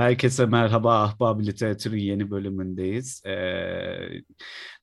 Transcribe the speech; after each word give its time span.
Herkese 0.00 0.46
merhaba 0.46 1.02
Ahbab 1.02 1.40
Literatür'ün 1.40 1.98
yeni 1.98 2.30
bölümündeyiz. 2.30 3.22
Ee, 3.26 4.22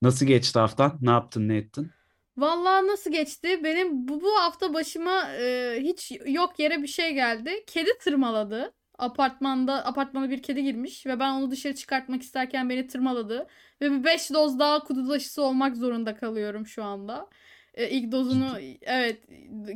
nasıl 0.01 0.25
geçti 0.25 0.59
haftan? 0.59 0.97
Ne 1.01 1.09
yaptın, 1.09 1.47
ne 1.47 1.57
ettin? 1.57 1.91
Vallahi 2.37 2.87
nasıl 2.87 3.11
geçti? 3.11 3.63
Benim 3.63 4.07
bu, 4.07 4.21
bu 4.21 4.39
hafta 4.39 4.73
başıma 4.73 5.31
e, 5.31 5.77
hiç 5.81 6.11
yok 6.25 6.59
yere 6.59 6.81
bir 6.81 6.87
şey 6.87 7.13
geldi. 7.13 7.63
Kedi 7.67 7.89
tırmaladı. 7.99 8.73
Apartmanda 8.97 9.85
apartmana 9.85 10.29
bir 10.29 10.41
kedi 10.41 10.63
girmiş 10.63 11.05
ve 11.05 11.19
ben 11.19 11.31
onu 11.31 11.51
dışarı 11.51 11.75
çıkartmak 11.75 12.21
isterken 12.21 12.69
beni 12.69 12.87
tırmaladı. 12.87 13.47
Ve 13.81 13.91
bir 13.91 14.03
5 14.03 14.33
doz 14.33 14.59
daha 14.59 14.83
kuduz 14.83 15.11
aşısı 15.11 15.41
olmak 15.41 15.77
zorunda 15.77 16.15
kalıyorum 16.15 16.67
şu 16.67 16.83
anda. 16.83 17.29
E, 17.73 17.89
ilk 17.89 18.11
dozunu 18.11 18.59
evet 18.81 19.23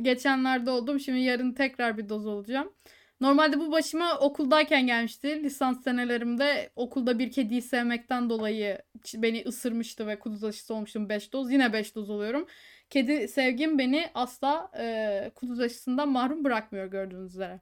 geçenlerde 0.02 0.70
oldum. 0.70 1.00
Şimdi 1.00 1.18
yarın 1.18 1.52
tekrar 1.52 1.98
bir 1.98 2.08
doz 2.08 2.26
olacağım. 2.26 2.72
Normalde 3.22 3.60
bu 3.60 3.72
başıma 3.72 4.18
okuldayken 4.18 4.86
gelmişti. 4.86 5.42
Lisans 5.42 5.84
senelerimde 5.84 6.70
okulda 6.76 7.18
bir 7.18 7.30
kediyi 7.30 7.62
sevmekten 7.62 8.30
dolayı 8.30 8.78
beni 9.14 9.42
ısırmıştı 9.46 10.06
ve 10.06 10.18
kuduz 10.18 10.44
aşısı 10.44 10.74
olmuştum 10.74 11.08
5 11.08 11.32
doz. 11.32 11.52
Yine 11.52 11.72
5 11.72 11.94
doz 11.94 12.10
oluyorum. 12.10 12.46
Kedi 12.90 13.28
sevgim 13.28 13.78
beni 13.78 14.10
asla 14.14 14.70
e, 14.78 15.30
kuduz 15.34 15.60
aşısından 15.60 16.08
mahrum 16.08 16.44
bırakmıyor 16.44 16.86
gördüğünüz 16.86 17.34
üzere. 17.34 17.60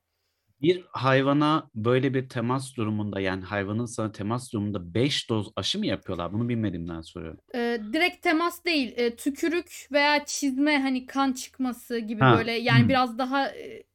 Bir 0.62 0.84
hayvana 0.92 1.70
böyle 1.74 2.14
bir 2.14 2.28
temas 2.28 2.76
durumunda 2.76 3.20
yani 3.20 3.44
hayvanın 3.44 3.86
sana 3.86 4.12
temas 4.12 4.52
durumunda 4.52 4.94
5 4.94 5.30
doz 5.30 5.52
aşı 5.56 5.78
mı 5.78 5.86
yapıyorlar? 5.86 6.32
Bunu 6.32 6.48
bilmediğimden 6.48 7.00
soruyorum. 7.00 7.40
E, 7.54 7.80
direkt 7.92 8.22
temas 8.22 8.64
değil. 8.64 8.92
E, 8.96 9.16
tükürük 9.16 9.88
veya 9.92 10.24
çizme 10.24 10.78
hani 10.78 11.06
kan 11.06 11.32
çıkması 11.32 11.98
gibi 11.98 12.20
ha. 12.20 12.36
böyle 12.36 12.52
yani 12.52 12.82
hmm. 12.82 12.88
biraz 12.88 13.18
daha 13.18 13.48
e, 13.48 13.89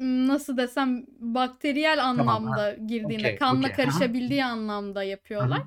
nasıl 0.00 0.56
desem 0.56 1.04
bakteriyel 1.18 2.04
anlamda 2.04 2.74
tamam. 2.74 2.86
girdiğinde 2.86 3.26
okay, 3.26 3.36
kanla 3.36 3.68
okay. 3.68 3.72
karışabildiği 3.72 4.44
Aha. 4.44 4.52
anlamda 4.52 5.02
yapıyorlar. 5.02 5.62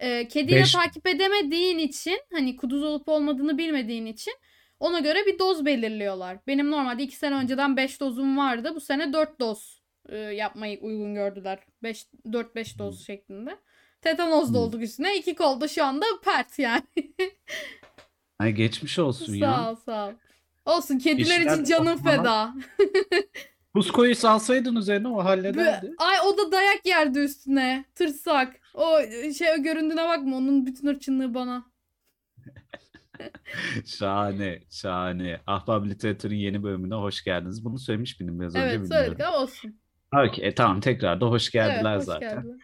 Ee, 0.00 0.28
kediyi 0.28 0.60
Beş... 0.60 0.72
takip 0.72 1.06
edemediğin 1.06 1.78
için 1.78 2.20
hani 2.32 2.56
kuduz 2.56 2.82
olup 2.82 3.08
olmadığını 3.08 3.58
bilmediğin 3.58 4.06
için 4.06 4.34
ona 4.80 5.00
göre 5.00 5.26
bir 5.26 5.38
doz 5.38 5.64
belirliyorlar. 5.64 6.38
Benim 6.46 6.70
normalde 6.70 7.02
2 7.02 7.16
sene 7.16 7.34
önceden 7.34 7.76
5 7.76 8.00
dozum 8.00 8.38
vardı. 8.38 8.72
Bu 8.74 8.80
sene 8.80 9.12
4 9.12 9.40
doz 9.40 9.82
e, 10.08 10.16
yapmayı 10.16 10.78
uygun 10.80 11.14
gördüler. 11.14 11.58
5 11.82 12.06
4-5 12.26 12.78
doz 12.78 12.94
hmm. 12.96 13.04
şeklinde. 13.04 13.56
Tetanoz 14.00 14.48
hmm. 14.48 14.54
da 14.54 14.58
olduk 14.58 14.82
üstüne. 14.82 15.16
İki 15.16 15.34
kolda 15.34 15.68
şu 15.68 15.84
anda 15.84 16.06
pert 16.24 16.58
yani. 16.58 16.82
Ay 18.38 18.52
geçmiş 18.52 18.98
olsun 18.98 19.26
sağ 19.26 19.36
ya. 19.36 19.54
Sağ 19.54 19.70
ol 19.70 19.74
sağ 19.74 20.08
ol. 20.08 20.12
Olsun 20.64 20.98
kediler 20.98 21.40
İşler 21.40 21.54
için 21.54 21.64
canım 21.64 22.02
feda. 22.02 22.54
Kuskoyu 23.74 24.14
salsaydın 24.14 24.76
üzerine 24.76 25.08
o 25.08 25.24
hallederdi. 25.24 25.94
Ay 25.98 26.16
o 26.26 26.38
da 26.38 26.52
dayak 26.52 26.86
yerdi 26.86 27.18
üstüne. 27.18 27.84
Tırsak. 27.94 28.56
O 28.74 28.98
şey 29.38 29.48
o 29.58 29.62
göründüğüne 29.62 30.08
bakma 30.08 30.36
onun 30.36 30.66
bütün 30.66 30.88
hırçınlığı 30.88 31.34
bana. 31.34 31.72
şahane, 33.86 34.62
şahane. 34.70 35.40
Ahbap 35.46 35.86
Literatür'ün 35.86 36.36
yeni 36.36 36.62
bölümüne 36.62 36.94
hoş 36.94 37.24
geldiniz. 37.24 37.64
Bunu 37.64 37.78
söylemiş 37.78 38.20
miydim 38.20 38.40
biraz 38.40 38.54
önce? 38.54 38.66
Evet 38.66 38.88
söyledik 38.88 39.20
ama 39.20 39.38
olsun. 39.38 39.80
Okay, 40.14 40.48
e, 40.48 40.54
tamam 40.54 40.80
tekrar 40.80 41.20
da 41.20 41.26
hoş 41.26 41.50
geldiler 41.50 41.92
evet, 41.92 42.00
hoş 42.00 42.04
zaten. 42.04 42.42
Geldiler. 42.42 42.56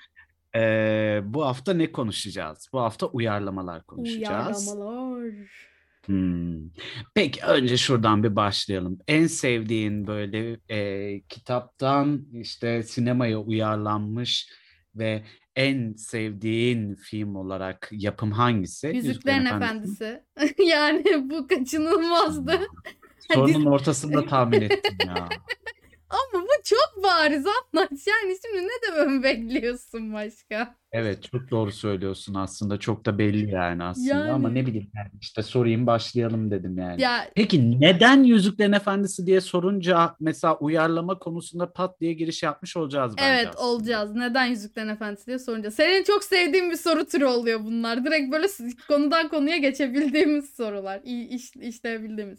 Ee, 0.57 1.21
bu 1.25 1.47
hafta 1.47 1.75
ne 1.75 1.93
konuşacağız? 1.93 2.69
Bu 2.73 2.81
hafta 2.81 3.07
uyarlamalar 3.07 3.87
konuşacağız. 3.87 4.75
Uyarlamalar. 4.77 5.68
Hmm. 6.09 6.71
Peki 7.15 7.43
önce 7.43 7.77
şuradan 7.77 8.23
bir 8.23 8.37
başlayalım. 8.37 8.99
En 9.09 9.27
sevdiğin 9.27 10.07
böyle 10.07 10.59
e, 10.69 11.21
kitaptan 11.21 12.27
işte 12.33 12.83
sinemaya 12.83 13.39
uyarlanmış 13.39 14.49
ve 14.95 15.25
en 15.57 15.93
sevdiğin 15.93 16.95
film 16.95 17.37
olarak 17.37 17.89
yapım 17.93 18.33
hangisi? 18.33 18.87
Yüzüklerin, 18.87 19.37
Yüzüklerin 19.37 19.47
Efendisi. 19.47 20.23
yani 20.67 21.31
bu 21.31 21.47
kaçınılmazdı. 21.47 22.61
Sorunun 23.33 23.67
ortasında 23.67 24.27
tahmin 24.27 24.61
ettim 24.61 24.97
ya. 25.07 25.29
Ama 26.11 26.45
bu 26.45 26.63
çok 26.65 27.05
bariz 27.05 27.47
anlaş. 27.47 27.91
Yani 27.91 28.37
şimdi 28.45 28.67
ne 28.67 28.93
dememi 28.93 29.23
bekliyorsun 29.23 30.13
başka? 30.15 30.75
Evet 30.93 31.31
çok 31.33 31.51
doğru 31.51 31.73
söylüyorsun 31.73 32.35
aslında. 32.35 32.79
Çok 32.79 33.07
da 33.07 33.19
belli 33.19 33.51
yani 33.51 33.85
aslında 33.85 34.15
yani... 34.15 34.31
ama 34.31 34.51
ne 34.51 34.67
bileyim 34.67 34.91
yani 34.97 35.11
işte 35.21 35.43
sorayım 35.43 35.87
başlayalım 35.87 36.51
dedim 36.51 36.79
yani. 36.79 37.03
Ya... 37.03 37.31
Peki 37.35 37.81
neden 37.81 38.23
Yüzüklerin 38.23 38.73
Efendisi 38.73 39.27
diye 39.27 39.41
sorunca 39.41 40.17
mesela 40.21 40.57
uyarlama 40.59 41.19
konusunda 41.19 41.73
pat 41.73 42.01
diye 42.01 42.13
giriş 42.13 42.43
yapmış 42.43 42.77
olacağız 42.77 43.15
bence 43.19 43.29
Evet 43.31 43.49
aslında. 43.49 43.65
olacağız. 43.65 44.15
Neden 44.15 44.45
Yüzüklerin 44.45 44.89
Efendisi 44.89 45.27
diye 45.27 45.39
sorunca. 45.39 45.71
Senin 45.71 46.05
çok 46.05 46.25
sevdiğin 46.25 46.71
bir 46.71 46.77
soru 46.77 47.05
türü 47.05 47.25
oluyor 47.25 47.65
bunlar. 47.65 48.05
Direkt 48.05 48.33
böyle 48.33 48.47
konudan 48.89 49.29
konuya 49.29 49.57
geçebildiğimiz 49.57 50.51
sorular. 50.55 51.01
İyi 51.05 51.29
iş, 51.29 51.57
işleyebildiğimiz. 51.57 52.39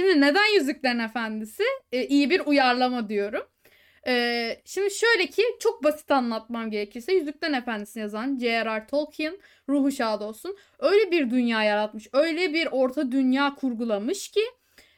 Şimdi 0.00 0.20
neden 0.20 0.54
Yüzüklerin 0.54 0.98
Efendisi? 0.98 1.62
Ee, 1.92 2.06
iyi 2.06 2.30
bir 2.30 2.40
uyarlama 2.46 3.08
diyorum. 3.08 3.42
Ee, 4.08 4.60
şimdi 4.64 4.90
şöyle 4.90 5.26
ki 5.26 5.42
çok 5.60 5.84
basit 5.84 6.10
anlatmam 6.10 6.70
gerekirse 6.70 7.12
Yüzüklerin 7.12 7.52
Efendisi'ni 7.52 8.00
yazan 8.00 8.38
J.R.R. 8.38 8.86
Tolkien 8.86 9.38
ruhu 9.68 9.92
şad 9.92 10.20
olsun. 10.20 10.56
Öyle 10.78 11.10
bir 11.10 11.30
dünya 11.30 11.62
yaratmış. 11.64 12.08
Öyle 12.12 12.54
bir 12.54 12.66
orta 12.66 13.12
dünya 13.12 13.54
kurgulamış 13.54 14.28
ki 14.28 14.40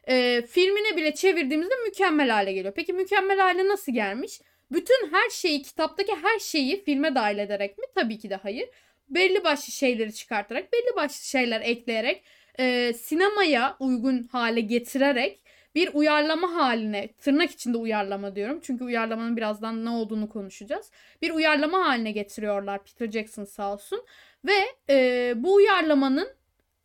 e, 0.09 0.43
filmine 0.43 0.97
bile 0.97 1.15
çevirdiğimizde 1.15 1.75
mükemmel 1.87 2.31
hale 2.31 2.53
geliyor. 2.53 2.75
Peki 2.77 2.93
mükemmel 2.93 3.39
hale 3.39 3.69
nasıl 3.69 3.93
gelmiş? 3.93 4.41
Bütün 4.73 5.13
her 5.13 5.31
şeyi 5.31 5.63
kitaptaki 5.63 6.13
her 6.23 6.39
şeyi 6.39 6.85
filme 6.85 7.15
dahil 7.15 7.39
ederek 7.39 7.79
mi? 7.79 7.85
Tabii 7.95 8.19
ki 8.19 8.31
de 8.31 8.37
hayır. 8.37 8.69
Belli 9.09 9.45
başlı 9.45 9.73
şeyleri 9.73 10.15
çıkartarak, 10.15 10.73
belli 10.73 10.97
başlı 10.97 11.25
şeyler 11.25 11.61
ekleyerek 11.61 12.23
e, 12.61 12.93
sinemaya 12.93 13.77
uygun 13.81 14.29
hale 14.33 14.61
getirerek 14.61 15.41
bir 15.75 15.91
uyarlama 15.95 16.55
haline 16.55 17.13
tırnak 17.13 17.51
içinde 17.51 17.79
uyarlama 17.79 18.37
diyorum. 18.37 18.61
Çünkü 18.63 18.85
uyarlamanın 18.85 19.37
birazdan 19.37 19.85
ne 19.85 19.91
olduğunu 19.91 20.29
konuşacağız. 20.29 20.91
Bir 21.23 21.31
uyarlama 21.31 21.79
haline 21.79 22.13
getiriyorlar 22.13 22.81
Peter 22.85 23.11
Jackson 23.11 23.45
sağ 23.45 23.73
olsun. 23.73 24.03
Ve 24.45 24.59
e, 24.91 25.33
bu 25.37 25.55
uyarlamanın 25.55 26.29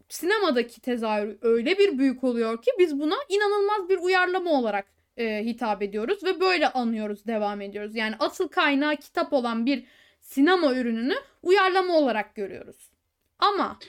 sinemadaki 0.10 0.82
tezahürü 0.82 1.38
öyle 1.42 1.78
bir 1.78 1.98
büyük 1.98 2.24
oluyor 2.24 2.62
ki 2.62 2.72
biz 2.80 3.00
buna 3.00 3.16
inanılmaz 3.30 3.90
bir 3.90 3.98
uyarlama 3.98 4.52
olarak 4.52 4.86
e, 5.18 5.46
hitap 5.46 5.82
ediyoruz 5.82 6.24
ve 6.24 6.40
böyle 6.40 6.70
anıyoruz, 6.70 7.26
devam 7.28 7.62
ediyoruz. 7.62 7.96
Yani 7.96 8.16
asıl 8.20 8.48
kaynağı 8.48 8.96
kitap 8.96 9.34
olan 9.34 9.66
bir 9.66 9.86
sinema 10.22 10.74
ürününü 10.74 11.16
uyarlama 11.44 11.98
olarak 11.98 12.36
görüyoruz. 12.36 12.92
Ama 13.40 13.80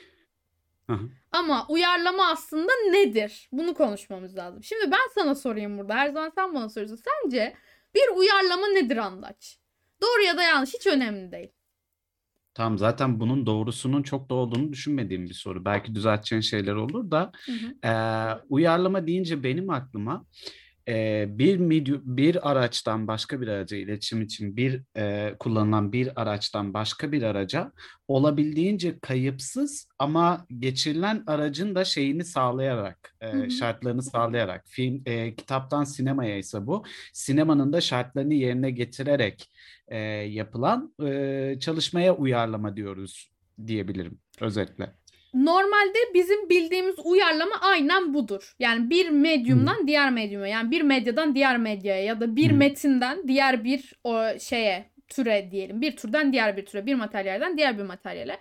ama 1.39 1.67
uyarlama 1.69 2.31
aslında 2.31 2.73
nedir? 2.91 3.49
Bunu 3.53 3.75
konuşmamız 3.75 4.37
lazım. 4.37 4.65
Şimdi 4.65 4.91
ben 4.91 5.09
sana 5.15 5.35
sorayım 5.35 5.79
burada. 5.79 5.95
Her 5.95 6.09
zaman 6.09 6.33
sen 6.35 6.55
bana 6.55 6.69
soruyorsun. 6.69 7.03
Sence 7.05 7.55
bir 7.95 8.17
uyarlama 8.17 8.67
nedir 8.67 8.97
Andaç? 8.97 9.59
Doğru 10.03 10.23
ya 10.23 10.37
da 10.37 10.43
yanlış 10.43 10.75
hiç 10.75 10.87
önemli 10.87 11.33
değil. 11.33 11.53
Tamam 12.55 12.79
zaten 12.79 13.21
bunun 13.21 13.47
doğrusunun 13.47 14.03
çok 14.03 14.31
da 14.31 14.35
olduğunu 14.35 14.73
düşünmediğim 14.73 15.25
bir 15.25 15.35
soru. 15.35 15.65
Belki 15.65 15.95
düzelteceğin 15.95 16.41
şeyler 16.41 16.75
olur 16.75 17.11
da 17.11 17.33
hı 17.47 17.53
hı. 17.53 17.89
E, 17.89 17.93
uyarlama 18.49 19.07
deyince 19.07 19.43
benim 19.43 19.71
aklıma 19.71 20.27
e, 20.89 21.27
bir 21.29 21.57
medium, 21.57 22.03
bir 22.05 22.51
araçtan 22.51 23.07
başka 23.07 23.41
bir 23.41 23.49
araca 23.49 23.77
iletişim 23.77 24.23
için 24.23 24.57
bir 24.57 24.83
e, 24.97 25.35
kullanılan 25.39 25.93
bir 25.93 26.21
araçtan 26.23 26.75
başka 26.75 27.13
bir 27.13 27.23
araca 27.23 27.73
olabildiğince 28.09 28.99
kayıpsız 28.99 29.89
ama 29.99 30.47
geçirilen 30.59 31.25
aracın 31.27 31.75
da 31.75 31.85
şeyini 31.85 32.25
sağlayarak 32.25 33.17
e, 33.21 33.51
şartlarını 33.51 34.03
sağlayarak 34.03 34.65
film 34.67 35.03
e, 35.07 35.35
kitaptan 35.37 35.85
sinemaya 35.85 36.37
ise 36.37 36.67
bu 36.67 36.85
sinemanın 37.13 37.73
da 37.73 37.81
şartlarını 37.81 38.35
yerine 38.35 38.71
getirerek 38.71 39.51
e, 39.89 39.99
yapılan 39.99 40.95
e, 41.05 41.57
çalışmaya 41.61 42.17
uyarlama 42.17 42.77
diyoruz 42.77 43.31
diyebilirim 43.67 44.19
özetle. 44.41 44.93
Normalde 45.37 45.99
bizim 46.15 46.49
bildiğimiz 46.49 46.95
uyarlama 47.05 47.55
aynen 47.61 48.15
budur. 48.15 48.55
Yani 48.59 48.91
bir 48.91 49.09
medyumdan 49.09 49.79
hmm. 49.79 49.87
diğer 49.87 50.11
medyuma 50.11 50.49
yani 50.49 50.71
bir 50.71 50.83
medyadan 50.83 51.35
diğer 51.35 51.59
medyaya 51.59 52.05
ya 52.05 52.21
da 52.21 52.37
bir 52.37 52.51
hmm. 52.51 52.59
metinden 52.59 53.29
diğer 53.29 53.65
bir 53.65 53.93
o 54.05 54.39
şeye 54.39 54.91
türe 55.09 55.51
diyelim. 55.51 55.81
Bir 55.81 55.97
türden 55.97 56.33
diğer 56.33 56.57
bir 56.57 56.67
türe, 56.67 56.87
bir 56.87 56.95
materyalden 56.95 57.59
diğer 57.59 57.79
bir 57.79 57.83
materyale 57.83 58.39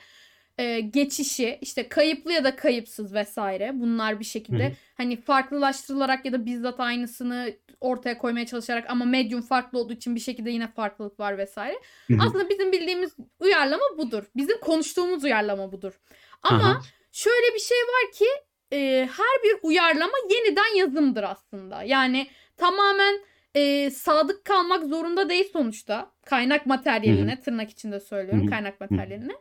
e, 0.57 0.80
geçişi 0.80 1.57
işte 1.62 1.90
kayıplı 1.90 2.34
ya 2.34 2.44
da 2.44 2.56
kayıpsız 2.56 3.13
vesaire 3.13 3.72
bunlar 3.74 4.19
bir 4.19 4.25
şekilde 4.25 4.69
Hı. 4.69 4.74
hani 4.98 5.22
farklılaştırılarak 5.22 6.25
ya 6.25 6.31
da 6.31 6.46
bizzat 6.46 6.80
aynısını 6.80 7.54
ortaya 7.81 8.18
koymaya 8.18 8.46
çalışarak 8.46 8.90
ama 8.90 9.06
medium 9.06 9.42
farklı 9.42 9.80
olduğu 9.80 9.94
için 9.94 10.16
bir 10.16 10.19
şekilde 10.19 10.52
yine 10.52 10.68
farklılık 10.68 11.19
var 11.19 11.38
vesaire. 11.38 11.80
Hı. 12.07 12.18
Aslında 12.19 12.50
bizim 12.50 12.72
bildiğimiz 12.72 13.16
uyarlama 13.40 13.98
budur. 13.98 14.24
Bizim 14.36 14.60
konuştuğumuz 14.60 15.24
uyarlama 15.24 15.72
budur. 15.72 16.00
Ama 16.44 16.69
Aha. 16.69 16.81
şöyle 17.12 17.56
bir 17.56 17.60
şey 17.60 17.78
var 17.78 18.12
ki 18.12 18.25
e, 18.74 19.10
her 19.18 19.44
bir 19.44 19.58
uyarlama 19.63 20.18
yeniden 20.30 20.78
yazımdır 20.78 21.24
aslında. 21.24 21.84
Yani 21.84 22.28
tamamen 22.58 23.19
e, 23.56 23.92
sadık 23.92 24.46
kalmak 24.46 24.84
zorunda 24.84 25.30
değil 25.30 25.50
sonuçta. 25.54 26.12
Kaynak 26.25 26.66
materyaline, 26.66 27.31
Hı-hı. 27.31 27.42
tırnak 27.42 27.69
içinde 27.69 28.00
söylüyorum 28.00 28.42
Hı-hı. 28.42 28.50
kaynak 28.50 28.81
materyaline. 28.81 29.34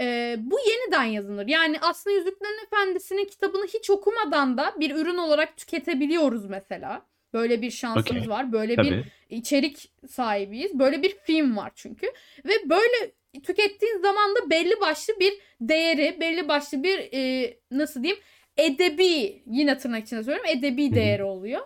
E, 0.00 0.36
bu 0.38 0.58
yeniden 0.68 1.04
yazılır. 1.04 1.46
Yani 1.46 1.76
aslında 1.80 2.16
Yüzüklerin 2.16 2.64
Efendisi'nin 2.66 3.24
kitabını 3.24 3.66
hiç 3.66 3.90
okumadan 3.90 4.58
da 4.58 4.74
bir 4.80 4.94
ürün 4.94 5.16
olarak 5.16 5.56
tüketebiliyoruz 5.56 6.44
mesela. 6.44 7.06
Böyle 7.32 7.62
bir 7.62 7.70
şansımız 7.70 8.26
okay. 8.26 8.28
var. 8.28 8.52
Böyle 8.52 8.76
Tabii. 8.76 8.90
bir 8.90 9.04
içerik 9.36 9.92
sahibiyiz. 10.08 10.78
Böyle 10.78 11.02
bir 11.02 11.16
film 11.24 11.56
var 11.56 11.72
çünkü. 11.74 12.06
Ve 12.44 12.70
böyle 12.70 13.12
tükettiğin 13.42 13.98
zaman 13.98 14.34
da 14.36 14.50
belli 14.50 14.80
başlı 14.80 15.20
bir 15.20 15.34
değeri, 15.60 16.20
belli 16.20 16.48
başlı 16.48 16.82
bir 16.82 17.08
e, 17.12 17.54
nasıl 17.70 18.02
diyeyim 18.02 18.22
edebi 18.56 19.42
yine 19.46 19.78
tırnak 19.78 20.06
içinde 20.06 20.22
söylüyorum 20.22 20.50
edebi 20.58 20.86
Hı-hı. 20.86 20.94
değeri 20.94 21.24
oluyor. 21.24 21.60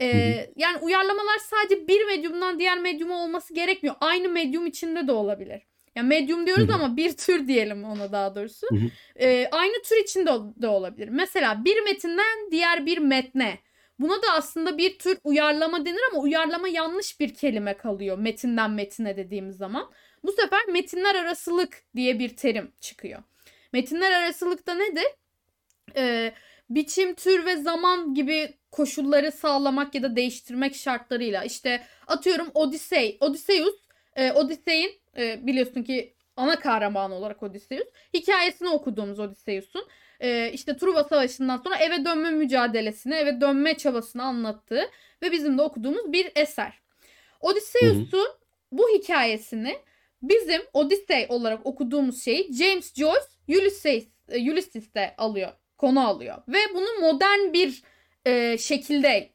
Ee, 0.00 0.50
yani 0.56 0.78
uyarlamalar 0.78 1.38
sadece 1.38 1.88
bir 1.88 2.06
medyumdan 2.06 2.58
diğer 2.58 2.78
medyuma 2.78 3.24
olması 3.24 3.54
gerekmiyor. 3.54 3.96
Aynı 4.00 4.28
medyum 4.28 4.66
içinde 4.66 5.06
de 5.06 5.12
olabilir. 5.12 5.62
Yani 5.98 6.08
medyum 6.08 6.46
diyoruz 6.46 6.68
Hı-hı. 6.68 6.74
ama 6.74 6.96
bir 6.96 7.16
tür 7.16 7.48
diyelim 7.48 7.84
ona 7.84 8.12
daha 8.12 8.34
doğrusu. 8.34 8.66
Ee, 9.16 9.48
aynı 9.52 9.82
tür 9.82 9.96
içinde 9.96 10.30
de 10.62 10.68
olabilir. 10.68 11.08
Mesela 11.08 11.64
bir 11.64 11.80
metinden 11.80 12.50
diğer 12.50 12.86
bir 12.86 12.98
metne. 12.98 13.58
Buna 13.98 14.22
da 14.22 14.32
aslında 14.32 14.78
bir 14.78 14.98
tür 14.98 15.18
uyarlama 15.24 15.86
denir 15.86 16.00
ama 16.12 16.22
uyarlama 16.22 16.68
yanlış 16.68 17.20
bir 17.20 17.34
kelime 17.34 17.76
kalıyor 17.76 18.18
metinden 18.18 18.70
metine 18.70 19.16
dediğimiz 19.16 19.56
zaman. 19.56 19.90
Bu 20.24 20.32
sefer 20.32 20.66
metinler 20.68 21.14
arasılık 21.14 21.82
diye 21.96 22.18
bir 22.18 22.36
terim 22.36 22.72
çıkıyor. 22.80 23.22
Metinler 23.72 24.10
arasılık 24.10 24.66
da 24.66 24.74
nedir? 24.74 25.06
Ee, 25.96 26.32
biçim, 26.70 27.14
tür 27.14 27.46
ve 27.46 27.56
zaman 27.56 28.14
gibi 28.14 28.54
koşulları 28.70 29.32
sağlamak 29.32 29.94
ya 29.94 30.02
da 30.02 30.16
değiştirmek 30.16 30.74
şartlarıyla. 30.74 31.44
İşte 31.44 31.82
atıyorum 32.06 32.50
Odisey, 32.54 33.18
Odysseus, 33.20 33.74
e, 34.16 34.32
Odisey'in 34.32 34.90
e, 35.18 35.46
biliyorsun 35.46 35.82
ki 35.82 36.14
ana 36.36 36.58
kahramanı 36.58 37.14
olarak 37.14 37.42
Odysseus. 37.42 37.88
Hikayesini 38.14 38.68
okuduğumuz 38.68 39.20
Odysseus'un 39.20 39.86
e, 40.20 40.52
işte 40.52 40.76
Truva 40.76 41.04
Savaşı'ndan 41.04 41.56
sonra 41.56 41.76
eve 41.76 42.04
dönme 42.04 42.30
mücadelesini, 42.30 43.14
eve 43.14 43.40
dönme 43.40 43.74
çabasını 43.74 44.22
anlattığı 44.22 44.90
ve 45.22 45.32
bizim 45.32 45.58
de 45.58 45.62
okuduğumuz 45.62 46.12
bir 46.12 46.32
eser. 46.36 46.80
Odysseus'un 47.40 48.28
bu 48.72 48.88
hikayesini 48.88 49.78
bizim 50.22 50.62
Odyssey 50.72 51.26
olarak 51.28 51.66
okuduğumuz 51.66 52.24
şeyi 52.24 52.54
James 52.54 52.94
Joyce 52.94 53.26
Ulysses, 53.48 54.06
e, 54.28 54.52
Ulysses'te 54.52 55.14
alıyor, 55.16 55.52
konu 55.78 56.06
alıyor. 56.06 56.42
Ve 56.48 56.58
bunu 56.74 57.00
modern 57.00 57.52
bir 57.52 57.82
e, 58.26 58.58
şekilde 58.58 59.30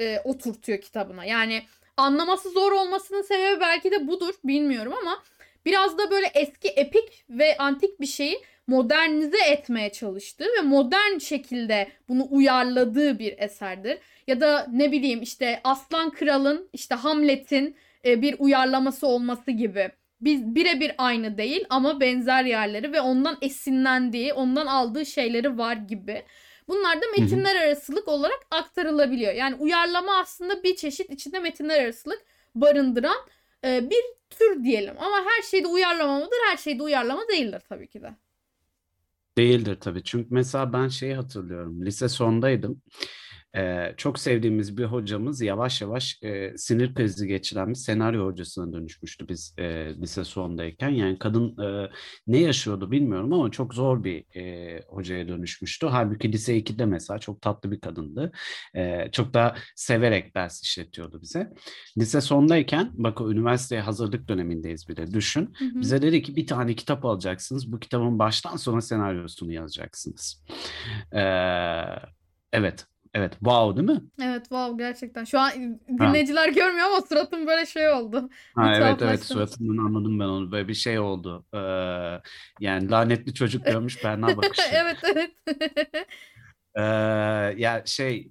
e, 0.00 0.20
oturtuyor 0.24 0.80
kitabına. 0.80 1.24
Yani 1.24 1.62
anlaması 2.00 2.50
zor 2.50 2.72
olmasının 2.72 3.22
sebebi 3.22 3.60
belki 3.60 3.90
de 3.90 4.08
budur 4.08 4.34
bilmiyorum 4.44 4.92
ama 5.02 5.22
biraz 5.66 5.98
da 5.98 6.10
böyle 6.10 6.26
eski 6.34 6.68
epik 6.68 7.24
ve 7.30 7.56
antik 7.58 8.00
bir 8.00 8.06
şeyi 8.06 8.40
modernize 8.66 9.38
etmeye 9.50 9.92
çalıştığı 9.92 10.44
ve 10.58 10.62
modern 10.62 11.18
şekilde 11.18 11.88
bunu 12.08 12.26
uyarladığı 12.30 13.18
bir 13.18 13.38
eserdir. 13.38 13.98
Ya 14.26 14.40
da 14.40 14.66
ne 14.72 14.92
bileyim 14.92 15.22
işte 15.22 15.60
Aslan 15.64 16.10
Kral'ın 16.10 16.68
işte 16.72 16.94
Hamlet'in 16.94 17.76
e, 18.04 18.22
bir 18.22 18.36
uyarlaması 18.38 19.06
olması 19.06 19.50
gibi. 19.50 19.90
Biz 20.20 20.54
birebir 20.54 20.92
aynı 20.98 21.38
değil 21.38 21.64
ama 21.70 22.00
benzer 22.00 22.44
yerleri 22.44 22.92
ve 22.92 23.00
ondan 23.00 23.38
esinlendiği, 23.42 24.32
ondan 24.32 24.66
aldığı 24.66 25.06
şeyleri 25.06 25.58
var 25.58 25.76
gibi. 25.76 26.22
Bunlar 26.70 26.96
da 26.96 27.06
metinler 27.18 27.56
arasılık 27.56 28.08
olarak 28.08 28.46
aktarılabiliyor. 28.50 29.32
Yani 29.32 29.54
uyarlama 29.54 30.16
aslında 30.18 30.62
bir 30.62 30.76
çeşit 30.76 31.10
içinde 31.10 31.38
metinler 31.38 31.84
arasılık 31.84 32.22
barındıran 32.54 33.16
e, 33.64 33.90
bir 33.90 34.02
tür 34.30 34.64
diyelim. 34.64 34.94
Ama 34.98 35.16
her 35.16 35.42
şeyde 35.42 35.68
uyarlama 35.68 36.18
mıdır? 36.18 36.38
Her 36.50 36.56
şeyde 36.56 36.82
uyarlama 36.82 37.22
değildir 37.28 37.62
tabii 37.68 37.88
ki 37.88 38.02
de. 38.02 38.14
Değildir 39.38 39.78
tabii. 39.80 40.02
Çünkü 40.04 40.28
mesela 40.30 40.72
ben 40.72 40.88
şeyi 40.88 41.14
hatırlıyorum. 41.14 41.86
Lise 41.86 42.08
sondaydım. 42.08 42.82
Ee, 43.56 43.94
çok 43.96 44.18
sevdiğimiz 44.18 44.78
bir 44.78 44.84
hocamız 44.84 45.40
yavaş 45.40 45.80
yavaş 45.80 46.18
e, 46.22 46.52
sinir 46.56 46.94
krizi 46.94 47.26
geçiren 47.26 47.68
bir 47.68 47.74
senaryo 47.74 48.26
hocasına 48.26 48.72
dönüşmüştü 48.72 49.28
biz 49.28 49.54
e, 49.58 49.94
lise 49.94 50.24
sondayken. 50.24 50.88
Yani 50.88 51.18
kadın 51.18 51.62
e, 51.62 51.90
ne 52.26 52.38
yaşıyordu 52.38 52.90
bilmiyorum 52.90 53.32
ama 53.32 53.50
çok 53.50 53.74
zor 53.74 54.04
bir 54.04 54.36
e, 54.36 54.82
hocaya 54.88 55.28
dönüşmüştü. 55.28 55.86
Halbuki 55.86 56.32
lise 56.32 56.58
2'de 56.58 56.84
mesela 56.86 57.18
çok 57.18 57.42
tatlı 57.42 57.70
bir 57.70 57.80
kadındı. 57.80 58.32
E, 58.74 59.10
çok 59.12 59.34
da 59.34 59.56
severek 59.76 60.34
ders 60.34 60.62
işletiyordu 60.62 61.22
bize. 61.22 61.52
Lise 61.98 62.20
sondayken 62.20 62.90
bak 62.94 63.20
o 63.20 63.32
üniversiteye 63.32 63.80
hazırlık 63.80 64.28
dönemindeyiz 64.28 64.88
bir 64.88 64.96
de 64.96 65.14
düşün. 65.14 65.52
Hı 65.58 65.64
hı. 65.64 65.80
Bize 65.80 66.02
dedi 66.02 66.22
ki 66.22 66.36
bir 66.36 66.46
tane 66.46 66.74
kitap 66.74 67.04
alacaksınız. 67.04 67.72
Bu 67.72 67.80
kitabın 67.80 68.18
baştan 68.18 68.56
sona 68.56 68.80
senaryosunu 68.80 69.52
yazacaksınız. 69.52 70.44
E, 71.12 71.22
evet 72.52 72.86
Evet, 73.14 73.32
wow 73.32 73.76
değil 73.76 73.98
mi? 73.98 74.04
Evet, 74.22 74.42
wow 74.42 74.84
gerçekten. 74.84 75.24
Şu 75.24 75.40
an 75.40 75.50
dinleyiciler 75.88 76.48
ha. 76.48 76.54
görmüyor 76.54 76.86
ama 76.86 77.00
suratım 77.00 77.46
böyle 77.46 77.66
şey 77.66 77.90
oldu. 77.90 78.30
Ha, 78.54 78.74
evet 78.76 79.02
evet 79.02 79.24
suratından 79.24 79.86
anladım 79.86 80.20
ben 80.20 80.24
onu. 80.24 80.52
Böyle 80.52 80.68
bir 80.68 80.74
şey 80.74 80.98
oldu. 80.98 81.46
Ee, 81.54 81.58
yani 82.60 82.90
lanetli 82.90 83.34
çocuk 83.34 83.66
görmüş 83.66 84.04
Berna 84.04 84.26
bakışı. 84.36 84.62
evet 84.72 84.96
evet. 85.04 85.30
ee, 86.74 86.82
ya 87.62 87.82
şey 87.86 88.30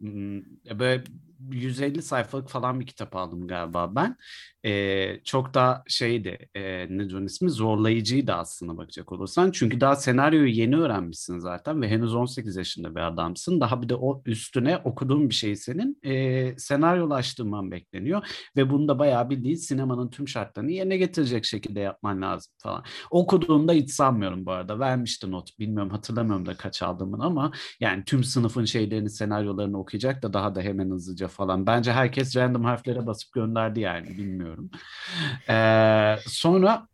böyle 0.80 1.04
150 1.52 2.02
sayfalık 2.02 2.50
falan 2.50 2.80
bir 2.80 2.86
kitap 2.86 3.16
aldım 3.16 3.48
galiba 3.48 3.96
ben. 3.96 4.18
E, 4.66 5.24
çok 5.24 5.54
da 5.54 5.84
şeydi 5.88 6.50
e, 6.56 6.62
ne 6.90 7.10
diyorsun 7.10 7.26
ismi 7.26 7.50
zorlayıcıydı 7.50 8.34
aslında 8.34 8.78
bakacak 8.78 9.12
olursan. 9.12 9.52
Çünkü 9.52 9.82
daha 9.82 9.96
senaryoyu 9.96 10.48
yeni 10.48 10.78
öğrenmişsin 10.78 11.40
zaten 11.40 11.82
ve 11.82 11.90
henüz 11.90 12.16
18 12.16 12.56
yaşında 12.56 12.96
bir 12.96 13.00
adamsın. 13.08 13.62
Daha 13.62 13.82
bir 13.82 13.90
de 13.90 13.96
o 13.96 14.22
üstüne 14.26 14.78
okuduğun 14.78 15.30
bir 15.30 15.36
şey 15.36 15.56
senin 15.56 16.00
e, 16.04 16.58
senaryolaştırman 16.58 17.72
bekleniyor. 17.72 18.28
Ve 18.58 18.70
bunu 18.70 18.88
da 18.88 19.00
bayağı 19.00 19.30
bildiğin 19.30 19.56
sinemanın 19.56 20.10
tüm 20.10 20.28
şartlarını 20.28 20.72
yerine 20.72 20.98
getirecek 20.98 21.46
şekilde 21.46 21.80
yapman 21.80 22.22
lazım 22.22 22.54
falan. 22.58 22.84
Okuduğumda 23.12 23.74
hiç 23.74 23.92
sanmıyorum 23.92 24.46
bu 24.46 24.52
arada. 24.52 24.80
Vermişti 24.80 25.32
not. 25.32 25.60
Bilmiyorum 25.60 25.92
hatırlamıyorum 25.92 26.46
da 26.46 26.54
kaç 26.58 26.82
aldığımın 26.82 27.20
ama 27.20 27.52
yani 27.80 28.04
tüm 28.06 28.24
sınıfın 28.24 28.66
şeylerini 28.66 29.10
senaryolarını 29.10 29.80
okuyacak 29.80 30.24
da 30.24 30.34
daha 30.34 30.56
da 30.56 30.62
hemen 30.62 30.90
hızlıca 30.90 31.28
falan. 31.28 31.68
Bence 31.68 31.92
herkes 31.92 32.36
random 32.36 32.64
harflere 32.64 33.08
basıp 33.08 33.34
gönderdi 33.34 33.80
yani 33.80 34.08
bilmiyorum. 34.08 34.49
Ee, 35.50 36.16
sonra 36.28 36.88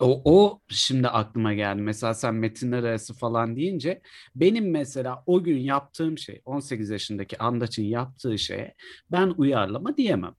o, 0.00 0.22
o 0.24 0.60
şimdi 0.68 1.08
aklıma 1.08 1.54
geldi. 1.54 1.82
Mesela 1.82 2.14
sen 2.14 2.34
metinler 2.34 2.82
arası 2.82 3.14
falan 3.14 3.56
deyince 3.56 4.00
benim 4.34 4.70
mesela 4.70 5.22
o 5.26 5.42
gün 5.42 5.58
yaptığım 5.58 6.18
şey 6.18 6.42
18 6.44 6.90
yaşındaki 6.90 7.38
Andaç'ın 7.38 7.82
yaptığı 7.82 8.38
şeye 8.38 8.74
ben 9.12 9.34
uyarlama 9.36 9.96
diyemem. 9.96 10.34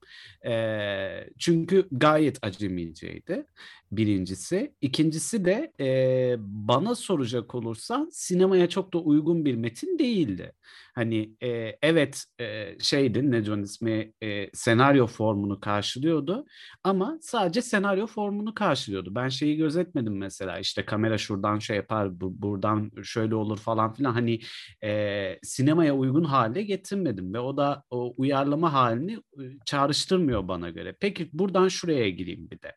E, 0.46 1.30
çünkü 1.40 1.88
gayet 1.92 2.38
acemiceydi 2.42 3.46
birincisi. 3.91 4.75
İkincisi 4.81 5.45
de 5.45 5.74
e, 5.79 6.36
bana 6.39 6.95
soracak 6.95 7.55
olursan 7.55 8.10
sinemaya 8.12 8.69
çok 8.69 8.93
da 8.93 8.98
uygun 8.98 9.45
bir 9.45 9.55
metin 9.55 10.00
değildi. 10.00 10.53
Hani 10.95 11.31
e, 11.43 11.77
evet 11.81 12.25
e, 12.39 12.77
şeydi 12.79 13.31
ne 13.31 13.45
diyorsun 13.45 13.63
ismi 13.63 14.13
e, 14.24 14.50
senaryo 14.53 15.07
formunu 15.07 15.60
karşılıyordu 15.60 16.45
ama 16.83 17.17
sadece 17.21 17.62
senaryo 17.62 18.07
formunu 18.07 18.53
karşılıyordu. 18.53 19.15
Ben 19.15 19.29
şeyi 19.29 19.57
gözetmedim 19.57 20.17
mesela 20.17 20.60
işte 20.60 20.86
kamera 20.86 21.17
şuradan 21.17 21.60
şey 21.60 21.75
yapar 21.75 22.21
bu, 22.21 22.41
buradan 22.41 22.91
şöyle 23.03 23.36
olur 23.36 23.57
falan 23.57 23.93
filan 23.93 24.13
hani 24.13 24.39
e, 24.83 25.39
sinemaya 25.43 25.95
uygun 25.95 26.24
hale 26.24 26.63
getirmedim 26.63 27.33
ve 27.33 27.39
o 27.39 27.57
da 27.57 27.83
o 27.89 28.13
uyarlama 28.17 28.74
halini 28.74 29.19
çağrıştırmıyor 29.65 30.48
bana 30.48 30.69
göre. 30.69 30.95
Peki 31.00 31.29
buradan 31.33 31.67
şuraya 31.67 32.10
gireyim 32.10 32.51
bir 32.51 32.62
de. 32.62 32.75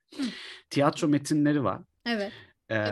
Tiyatro 0.74 1.08
metinleri 1.08 1.64
var. 1.64 1.80
Evet 2.06 2.32
e, 2.70 2.90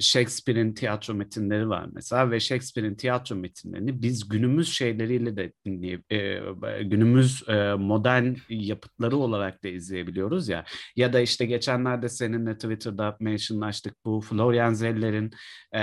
Shakespeare'in 0.00 0.74
tiyatro 0.74 1.14
metinleri 1.14 1.68
var 1.68 1.86
mesela 1.92 2.30
ve 2.30 2.40
Shakespeare'in 2.40 2.94
tiyatro 2.94 3.36
metinlerini 3.36 4.02
biz 4.02 4.28
günümüz 4.28 4.72
şeyleriyle 4.72 5.36
de 5.36 5.52
dinleyip 5.66 6.12
e, 6.12 6.40
günümüz 6.82 7.48
e, 7.48 7.74
modern 7.74 8.34
yapıtları 8.48 9.16
olarak 9.16 9.64
da 9.64 9.68
izleyebiliyoruz 9.68 10.48
ya. 10.48 10.64
Ya 10.96 11.12
da 11.12 11.20
işte 11.20 11.46
geçenlerde 11.46 12.08
seninle 12.08 12.54
Twitter'da 12.54 13.16
mentionlaştık 13.20 14.04
bu 14.04 14.20
Florian 14.20 14.74
Zeller'in 14.74 15.30
e, 15.74 15.82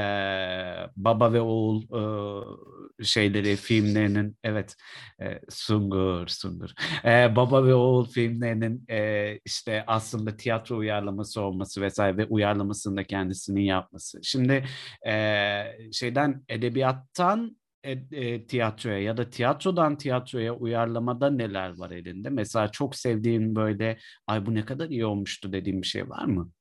Baba 0.95 1.33
ve 1.33 1.41
Oğul 1.41 1.81
e, 1.81 3.03
şeyleri 3.03 3.55
filmlerinin 3.55 4.37
evet 4.43 4.75
e, 5.21 5.39
Sungur 5.49 6.27
Sungur. 6.27 6.69
E, 7.05 7.35
Baba 7.35 7.65
ve 7.65 7.73
Oğul 7.73 8.05
filmlerinin 8.05 8.85
e, 8.89 9.39
işte 9.45 9.83
aslında 9.87 10.37
tiyatro 10.37 10.77
uyarlaması 10.77 11.41
olması 11.41 11.81
vesaire 11.81 12.17
ve 12.17 12.25
uyarlamasında 12.25 13.00
kendisinin 13.03 13.62
yapması. 13.62 14.20
Şimdi 14.24 14.63
e, 15.08 15.12
şeyden 15.91 16.43
edebiyattan 16.50 17.58
e, 17.84 17.91
e, 17.91 18.48
tiyatroya 18.48 19.00
ya 19.00 19.17
da 19.17 19.29
tiyatrodan 19.29 19.98
tiyatroya 19.98 20.53
uyarlamada 20.55 21.29
neler 21.31 21.77
var 21.77 21.91
elinde? 21.91 22.29
Mesela 22.29 22.67
çok 22.72 22.96
sevdiğin 22.96 23.55
böyle 23.55 23.98
ay 24.27 24.46
bu 24.46 24.55
ne 24.55 24.65
kadar 24.65 24.89
iyi 24.89 25.05
olmuştu 25.05 25.53
dediğin 25.53 25.81
bir 25.81 25.88
şey 25.88 26.10
var 26.10 26.25
mı? 26.25 26.51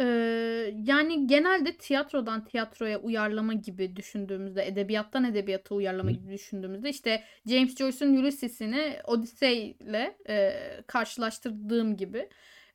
Eee, 0.00 0.74
yani 0.86 1.26
genelde 1.26 1.76
tiyatrodan 1.76 2.44
tiyatroya 2.44 3.00
uyarlama 3.00 3.54
gibi 3.54 3.96
düşündüğümüzde, 3.96 4.66
edebiyattan 4.66 5.24
edebiyata 5.24 5.74
uyarlama 5.74 6.10
Hı. 6.10 6.14
gibi 6.14 6.32
düşündüğümüzde 6.32 6.90
işte 6.90 7.22
James 7.46 7.76
Joyce'un 7.76 8.16
Ulysses'ini 8.16 8.96
Odyssey'le 9.04 10.16
eee, 10.28 10.82
karşılaştırdığım 10.86 11.96
gibi 11.96 12.28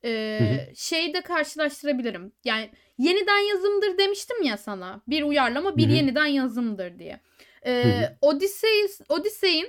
Hı 0.04 0.08
hı. 0.08 0.12
eee 0.12 0.74
şeyi 0.76 1.14
de 1.14 1.22
karşılaştırabilirim. 1.22 2.32
Yani 2.46 2.70
yeniden 2.98 3.50
yazımdır 3.50 3.98
demiştim 3.98 4.44
ya 4.44 4.58
sana. 4.58 5.02
Bir 5.08 5.24
uyarlama 5.24 5.78
bir 5.78 5.88
hı. 5.88 5.92
yeniden 5.92 6.26
yazımdır 6.26 7.00
diye. 7.00 7.20
Eee 7.66 8.18
Odyssey, 8.22 8.88
Odyssey'in 9.10 9.68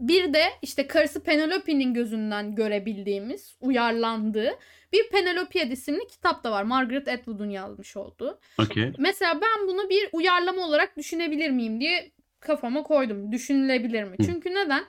bir 0.00 0.34
de 0.34 0.44
işte 0.62 0.86
karısı 0.86 1.22
Penelope'nin 1.22 1.94
gözünden 1.94 2.54
görebildiğimiz, 2.54 3.56
uyarlandığı 3.60 4.58
bir 4.92 5.08
Penelope 5.10 5.62
isimli 5.68 6.06
kitap 6.06 6.44
da 6.44 6.50
var. 6.50 6.62
Margaret 6.62 7.08
Atwood'un 7.08 7.50
yazmış 7.50 7.96
olduğu. 7.96 8.40
Okey. 8.58 8.92
Mesela 8.98 9.40
ben 9.40 9.68
bunu 9.68 9.90
bir 9.90 10.08
uyarlama 10.12 10.66
olarak 10.66 10.96
düşünebilir 10.96 11.50
miyim 11.50 11.80
diye 11.80 12.12
kafama 12.40 12.82
koydum. 12.82 13.32
Düşünülebilir 13.32 14.04
mi? 14.04 14.16
Hı. 14.20 14.22
Çünkü 14.26 14.50
neden? 14.54 14.84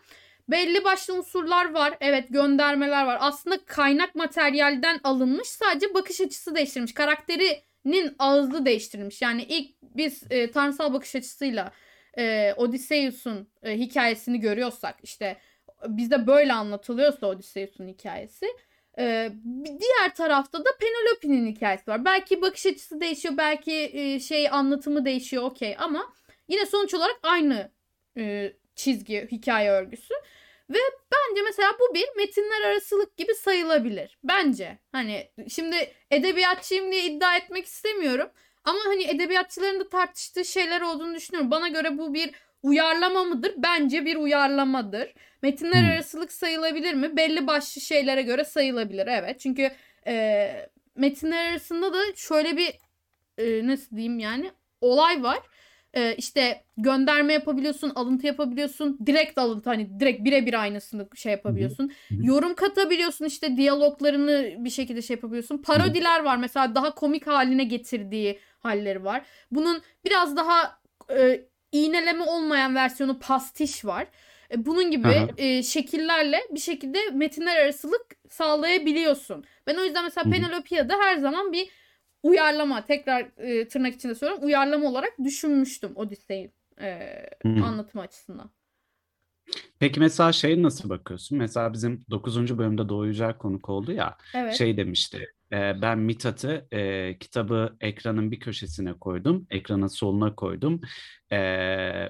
Belli 0.49 0.83
başlı 0.83 1.13
unsurlar 1.13 1.73
var. 1.73 1.97
Evet 2.01 2.25
göndermeler 2.29 3.05
var. 3.05 3.17
Aslında 3.21 3.65
kaynak 3.65 4.15
materyalden 4.15 4.99
alınmış. 5.03 5.47
Sadece 5.47 5.93
bakış 5.93 6.21
açısı 6.21 6.55
değiştirilmiş. 6.55 6.93
Karakterinin 6.93 8.15
ağzı 8.19 8.65
değiştirilmiş. 8.65 9.21
Yani 9.21 9.43
ilk 9.43 9.75
biz 9.81 10.23
e, 10.29 10.51
tanrısal 10.51 10.93
bakış 10.93 11.15
açısıyla 11.15 11.71
e, 12.17 12.53
Odysseus'un 12.57 13.47
e, 13.63 13.77
hikayesini 13.77 14.39
görüyorsak 14.39 14.95
işte 15.03 15.37
bizde 15.87 16.27
böyle 16.27 16.53
anlatılıyorsa 16.53 17.27
Odysseus'un 17.27 17.87
hikayesi 17.87 18.45
e, 18.97 19.31
diğer 19.65 20.15
tarafta 20.15 20.65
da 20.65 20.69
Penelope'nin 20.79 21.51
hikayesi 21.51 21.91
var. 21.91 22.05
Belki 22.05 22.41
bakış 22.41 22.65
açısı 22.65 23.01
değişiyor, 23.01 23.37
belki 23.37 23.91
e, 23.93 24.19
şey 24.19 24.49
anlatımı 24.49 25.05
değişiyor 25.05 25.43
okey 25.43 25.75
ama 25.79 26.13
yine 26.47 26.65
sonuç 26.65 26.93
olarak 26.93 27.19
aynı 27.23 27.71
e, 28.17 28.53
çizgi, 28.75 29.27
hikaye 29.31 29.71
örgüsü. 29.71 30.13
Ve 30.69 30.77
bence 31.11 31.41
mesela 31.45 31.71
bu 31.79 31.93
bir 31.93 32.05
metinler 32.17 32.61
arasılık 32.67 33.17
gibi 33.17 33.35
sayılabilir. 33.35 34.17
Bence. 34.23 34.77
Hani 34.91 35.31
şimdi 35.49 35.93
edebiyatçıyım 36.11 36.91
diye 36.91 37.05
iddia 37.05 37.37
etmek 37.37 37.65
istemiyorum. 37.65 38.29
Ama 38.63 38.79
hani 38.85 39.03
edebiyatçıların 39.03 39.79
da 39.79 39.89
tartıştığı 39.89 40.45
şeyler 40.45 40.81
olduğunu 40.81 41.15
düşünüyorum. 41.15 41.51
Bana 41.51 41.67
göre 41.67 41.97
bu 41.97 42.13
bir 42.13 42.31
uyarlama 42.63 43.23
mıdır? 43.23 43.53
Bence 43.57 44.05
bir 44.05 44.15
uyarlamadır. 44.15 45.13
Metinler 45.41 45.81
Hmm. 45.81 45.89
arasılık 45.89 46.31
sayılabilir 46.31 46.93
mi? 46.93 47.17
Belli 47.17 47.47
başlı 47.47 47.81
şeylere 47.81 48.21
göre 48.21 48.45
sayılabilir. 48.45 49.07
Evet. 49.07 49.39
Çünkü 49.39 49.71
e, 50.07 50.69
metinler 50.95 51.51
arasında 51.51 51.93
da 51.93 51.99
şöyle 52.15 52.57
bir 52.57 52.73
e, 53.37 53.67
nasıl 53.67 53.95
diyeyim 53.95 54.19
yani 54.19 54.51
olay 54.81 55.23
var. 55.23 55.39
E, 55.95 56.15
işte 56.15 56.63
gönderme 56.77 57.33
yapabiliyorsun, 57.33 57.91
alıntı 57.95 58.27
yapabiliyorsun. 58.27 58.99
Direkt 59.05 59.37
alıntı 59.37 59.69
hani 59.69 59.99
direkt 59.99 60.23
birebir 60.25 60.61
aynısını 60.61 61.07
şey 61.15 61.31
yapabiliyorsun. 61.31 61.91
Hı 62.09 62.15
hı. 62.15 62.25
Yorum 62.25 62.55
katabiliyorsun 62.55 63.25
işte 63.25 63.57
diyaloglarını 63.57 64.55
bir 64.57 64.69
şekilde 64.69 65.01
şey 65.01 65.15
yapabiliyorsun. 65.15 65.57
Parodiler 65.57 66.23
var 66.23 66.37
mesela 66.37 66.75
daha 66.75 66.95
komik 66.95 67.27
haline 67.27 67.63
getirdiği 67.63 68.39
halleri 68.59 69.03
var. 69.03 69.25
Bunun 69.51 69.81
biraz 70.05 70.37
daha 70.37 70.79
e, 71.17 71.41
iğneleme 71.71 72.23
olmayan 72.23 72.75
versiyonu 72.75 73.19
pastiş 73.19 73.85
var. 73.85 74.07
E, 74.51 74.65
bunun 74.65 74.91
gibi 74.91 75.07
Aha. 75.07 75.27
e, 75.37 75.63
şekillerle 75.63 76.39
bir 76.51 76.59
şekilde 76.59 76.99
metinler 77.13 77.55
arasılık 77.55 78.05
sağlayabiliyorsun. 78.29 79.43
Ben 79.67 79.75
o 79.75 79.83
yüzden 79.83 80.03
mesela. 80.03 80.29
Penelopea'da 80.29 80.93
her 80.97 81.17
zaman 81.17 81.51
bir 81.51 81.69
uyarlama 82.23 82.85
tekrar 82.85 83.31
e, 83.37 83.67
tırnak 83.67 83.95
içinde 83.95 84.15
söylüyorum 84.15 84.45
uyarlama 84.45 84.89
olarak 84.89 85.13
düşünmüştüm 85.23 85.91
Odyssey'in 85.95 86.53
e, 86.81 87.09
Hı 87.43 87.49
hı. 87.49 87.63
anlatım 87.63 88.01
açısından. 88.01 88.51
Peki 89.79 89.99
mesela 89.99 90.31
şey 90.31 90.63
nasıl 90.63 90.89
bakıyorsun? 90.89 91.37
Mesela 91.37 91.73
bizim 91.73 92.05
9. 92.09 92.57
bölümde 92.57 92.89
Doğu 92.89 93.05
Yücel 93.05 93.37
konuk 93.37 93.69
oldu 93.69 93.91
ya 93.91 94.17
Evet. 94.35 94.53
şey 94.57 94.77
demişti. 94.77 95.33
E, 95.53 95.81
ben 95.81 95.99
Mithat'ı 95.99 96.67
e, 96.71 97.17
kitabı 97.19 97.75
ekranın 97.81 98.31
bir 98.31 98.39
köşesine 98.39 98.93
koydum. 98.93 99.47
Ekranın 99.49 99.87
soluna 99.87 100.35
koydum. 100.35 100.81
E, 101.31 101.37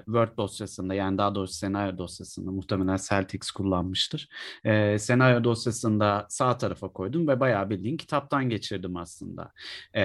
Word 0.04 0.36
dosyasında 0.36 0.94
yani 0.94 1.18
daha 1.18 1.34
doğrusu 1.34 1.54
senaryo 1.54 1.98
dosyasında 1.98 2.50
muhtemelen 2.50 2.98
Celtics 3.08 3.50
kullanmıştır. 3.50 4.28
E, 4.64 4.98
senaryo 4.98 5.44
dosyasında 5.44 6.26
sağ 6.28 6.58
tarafa 6.58 6.88
koydum 6.88 7.28
ve 7.28 7.40
bayağı 7.40 7.70
bildiğin 7.70 7.96
kitaptan 7.96 8.48
geçirdim 8.48 8.96
aslında. 8.96 9.52
E, 9.96 10.02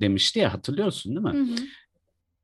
demişti 0.00 0.38
ya 0.38 0.52
hatırlıyorsun 0.52 1.16
değil 1.16 1.26
mi? 1.26 1.40
Hı 1.40 1.52
hı. 1.52 1.56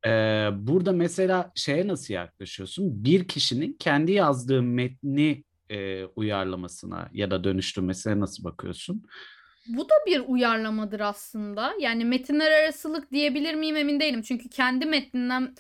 Ee, 0.07 0.49
burada 0.52 0.92
mesela 0.92 1.52
şeye 1.54 1.88
nasıl 1.88 2.14
yaklaşıyorsun? 2.14 3.04
Bir 3.04 3.28
kişinin 3.28 3.76
kendi 3.78 4.12
yazdığı 4.12 4.62
metni 4.62 5.45
e, 5.71 6.04
uyarlamasına 6.04 7.09
ya 7.12 7.30
da 7.30 7.45
dönüştürmesine 7.45 8.21
nasıl 8.21 8.45
bakıyorsun? 8.45 9.04
Bu 9.68 9.88
da 9.88 9.94
bir 10.06 10.22
uyarlamadır 10.26 11.00
aslında. 11.00 11.75
Yani 11.78 12.04
metinler 12.04 12.50
arasılık 12.50 13.12
diyebilir 13.12 13.54
miyim 13.54 13.76
emin 13.76 14.00
değilim. 14.00 14.22
Çünkü 14.22 14.48
kendi 14.48 14.87
metninden 14.87 15.54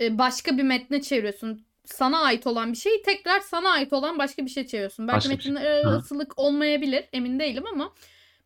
e, 0.00 0.18
başka 0.18 0.58
bir 0.58 0.62
metne 0.62 1.02
çeviriyorsun. 1.02 1.66
Sana 1.84 2.22
ait 2.22 2.46
olan 2.46 2.72
bir 2.72 2.78
şeyi 2.78 3.02
tekrar 3.02 3.40
sana 3.40 3.70
ait 3.70 3.92
olan 3.92 4.18
başka 4.18 4.44
bir 4.44 4.50
şey 4.50 4.66
çeviriyorsun. 4.66 5.08
Belki 5.08 5.16
Başka 5.16 5.42
şey. 5.42 5.52
metinler 5.52 5.82
Ha. 5.84 5.90
arasılık 5.90 6.38
olmayabilir 6.38 7.04
emin 7.12 7.40
değilim 7.40 7.64
ama 7.72 7.92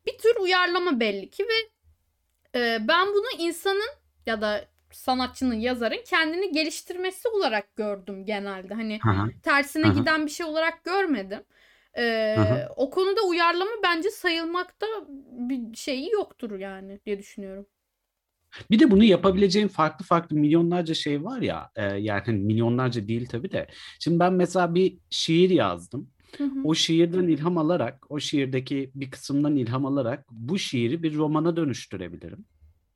bir 0.06 0.18
tür 0.18 0.37
uyarlama 0.40 1.00
belli 1.00 1.30
ki 1.30 1.44
ve 1.44 1.70
e, 2.60 2.88
ben 2.88 3.06
bunu 3.08 3.26
insanın 3.38 3.90
ya 4.26 4.40
da 4.40 4.64
sanatçının, 4.92 5.54
yazarın 5.54 6.02
kendini 6.06 6.52
geliştirmesi 6.52 7.28
olarak 7.28 7.76
gördüm 7.76 8.25
genelde. 8.26 8.75
Hani 8.75 9.00
Hı 9.02 9.10
hı. 9.10 9.30
tersine 9.42 9.87
Hı 9.87 9.90
hı. 9.90 9.94
giden 9.94 10.26
bir 10.26 10.30
şey 10.30 10.46
olarak 10.46 10.84
görmedim. 10.84 11.40
Ee, 11.99 12.35
Hı 12.37 12.40
hı. 12.40 12.69
o 12.76 12.90
konuda 12.90 13.21
uyarlama 13.28 13.71
bence 13.83 14.11
sayılmakta 14.11 14.87
bir 15.31 15.76
şeyi 15.76 16.11
yoktur 16.11 16.59
yani 16.59 17.00
diye 17.07 17.19
düşünüyorum. 17.19 17.67
Bir 18.71 18.78
de 18.78 18.90
bunu 18.90 19.05
yapabileceğin 19.05 19.69
farklı 19.69 20.05
farklı 20.05 20.37
milyonlarca 20.37 20.95
şey 20.95 21.25
var 21.25 21.40
ya 21.40 21.71
e, 21.76 21.83
yani 21.83 22.23
hani 22.26 22.38
milyonlarca 22.38 23.09
değil 23.09 23.28
tabii 23.28 23.50
de. 23.52 23.67
Şimdi 24.00 24.19
ben 24.19 24.33
mesela 24.33 24.75
bir 24.75 24.99
şiir 25.11 25.50
yazdım. 25.50 26.11
Hı 26.38 26.45
hı. 26.45 26.61
O 26.64 26.75
şiirden 26.75 27.28
ilham 27.28 27.59
alarak, 27.59 28.07
o 28.11 28.21
şiirdeki 28.21 28.90
bir 28.95 29.11
kısımdan 29.11 29.57
ilham 29.57 29.87
alarak 29.87 30.25
bu 30.31 30.59
şiiri 30.59 31.02
bir 31.02 31.14
romana 31.14 31.57
dönüştürebilirim. 31.57 32.45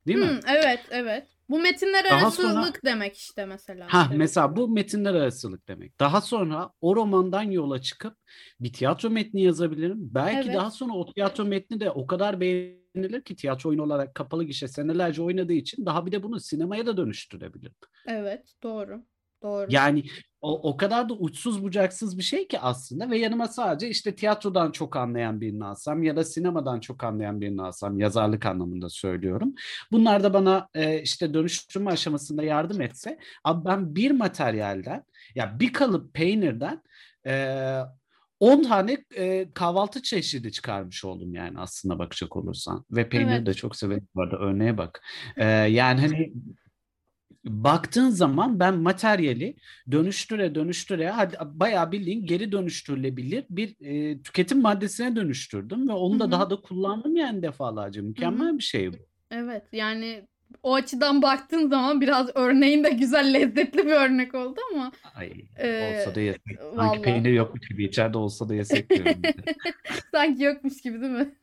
Değil 0.06 0.18
mi? 0.18 0.24
Hı, 0.26 0.40
evet, 0.48 0.80
evet. 0.90 1.26
Bu 1.50 1.58
metinler 1.58 2.04
Daha 2.04 2.14
arasılık 2.22 2.52
sonra- 2.54 2.72
demek 2.84 3.16
işte 3.16 3.46
mesela. 3.46 3.86
Ha 3.90 4.06
Evet. 4.08 4.18
mesela 4.18 4.56
bu 4.56 4.68
metinler 4.68 5.14
arasılık 5.14 5.68
demek. 5.68 6.00
Daha 6.00 6.20
sonra 6.20 6.70
o 6.80 6.96
romandan 6.96 7.42
yola 7.42 7.80
çıkıp 7.82 8.16
bir 8.60 8.72
tiyatro 8.72 9.10
metni 9.10 9.42
yazabilirim. 9.42 9.96
Belki 9.98 10.48
Evet. 10.48 10.58
daha 10.60 10.70
sonra 10.70 10.92
o 10.92 11.12
tiyatro 11.12 11.44
metni 11.44 11.80
de 11.80 11.90
o 11.90 12.06
kadar 12.06 12.40
beğenilir 12.40 13.22
ki 13.22 13.36
tiyatro 13.36 13.70
oyunu 13.70 13.82
olarak 13.82 14.14
kapalı 14.14 14.44
gişe 14.44 14.68
senelerce 14.68 15.22
oynadığı 15.22 15.52
için 15.52 15.86
daha 15.86 16.06
bir 16.06 16.12
de 16.12 16.22
bunu 16.22 16.40
sinemaya 16.40 16.86
da 16.86 16.96
dönüştürebilirim. 16.96 17.74
Evet, 18.06 18.52
doğru. 18.62 19.04
Doğru. 19.42 19.66
Yani 19.70 20.04
o, 20.40 20.70
o 20.70 20.76
kadar 20.76 21.08
da 21.08 21.14
uçsuz 21.14 21.62
bucaksız 21.62 22.18
bir 22.18 22.22
şey 22.22 22.48
ki 22.48 22.60
aslında 22.60 23.10
ve 23.10 23.18
yanıma 23.18 23.48
sadece 23.48 23.88
işte 23.88 24.14
tiyatrodan 24.14 24.70
çok 24.70 24.96
anlayan 24.96 25.40
birini 25.40 25.64
alsam 25.64 26.02
ya 26.02 26.16
da 26.16 26.24
sinemadan 26.24 26.80
çok 26.80 27.04
anlayan 27.04 27.40
birini 27.40 27.62
alsam 27.62 27.98
yazarlık 27.98 28.46
anlamında 28.46 28.88
söylüyorum. 28.88 29.54
Bunlar 29.92 30.22
da 30.22 30.34
bana 30.34 30.68
e, 30.74 31.02
işte 31.02 31.34
dönüştürme 31.34 31.90
aşamasında 31.90 32.42
yardım 32.42 32.80
etse 32.80 33.18
abi 33.44 33.64
ben 33.64 33.94
bir 33.94 34.10
materyalden 34.10 35.04
ya 35.34 35.60
bir 35.60 35.72
kalıp 35.72 36.14
peynirden 36.14 36.82
e, 37.26 37.80
10 38.40 38.62
tane 38.62 39.04
e, 39.16 39.52
kahvaltı 39.54 40.02
çeşidi 40.02 40.52
çıkarmış 40.52 41.04
oldum 41.04 41.34
yani 41.34 41.58
aslında 41.58 41.98
bakacak 41.98 42.36
olursan. 42.36 42.84
Ve 42.90 43.08
peynir 43.08 43.32
Evet. 43.32 43.46
de 43.46 43.54
çok 43.54 43.76
severim 43.76 44.08
bu 44.14 44.22
arada 44.22 44.36
örneğe 44.36 44.78
bak. 44.78 45.02
E, 45.36 45.44
yani 45.48 46.00
hani 46.00 46.32
baktığın 47.44 48.10
zaman 48.10 48.60
ben 48.60 48.74
materyali 48.74 49.56
dönüştüre 49.90 50.54
dönüştüre 50.54 51.10
hadi 51.10 51.36
bayağı 51.44 51.92
bildiğin 51.92 52.26
geri 52.26 52.52
dönüştürülebilir 52.52 53.44
bir 53.50 53.76
e, 53.80 54.22
tüketim 54.22 54.60
maddesine 54.60 55.16
dönüştürdüm 55.16 55.88
ve 55.88 55.92
onu 55.92 56.20
da 56.20 56.24
hı. 56.24 56.30
daha 56.30 56.50
da 56.50 56.56
kullandım 56.56 57.16
yani 57.16 57.42
defalarca. 57.42 58.02
Mükemmel 58.02 58.58
bir 58.58 58.62
şey 58.62 58.92
bu. 58.92 58.96
Evet, 59.30 59.62
yani 59.72 60.26
o 60.62 60.74
açıdan 60.74 61.22
baktığın 61.22 61.68
zaman 61.68 62.00
biraz 62.00 62.30
örneğin 62.34 62.84
de 62.84 62.90
güzel, 62.90 63.34
lezzetli 63.34 63.86
bir 63.86 63.92
örnek 63.92 64.34
oldu 64.34 64.60
ama 64.72 64.92
Ay, 65.14 65.32
Ee, 65.58 65.98
olsa 65.98 66.14
da 66.14 66.20
yesek. 66.20 66.42
Sanki 66.60 66.76
vallahi. 66.76 67.02
peynir 67.02 67.32
yokmuş 67.32 67.68
gibi 67.68 67.84
içeride 67.84 68.18
olsa 68.18 68.48
da 68.48 68.54
yesek 68.54 68.90
diyorum. 68.90 69.22
sanki 70.10 70.42
yokmuş 70.42 70.80
gibi 70.80 71.00
değil 71.00 71.12
mi? 71.12 71.34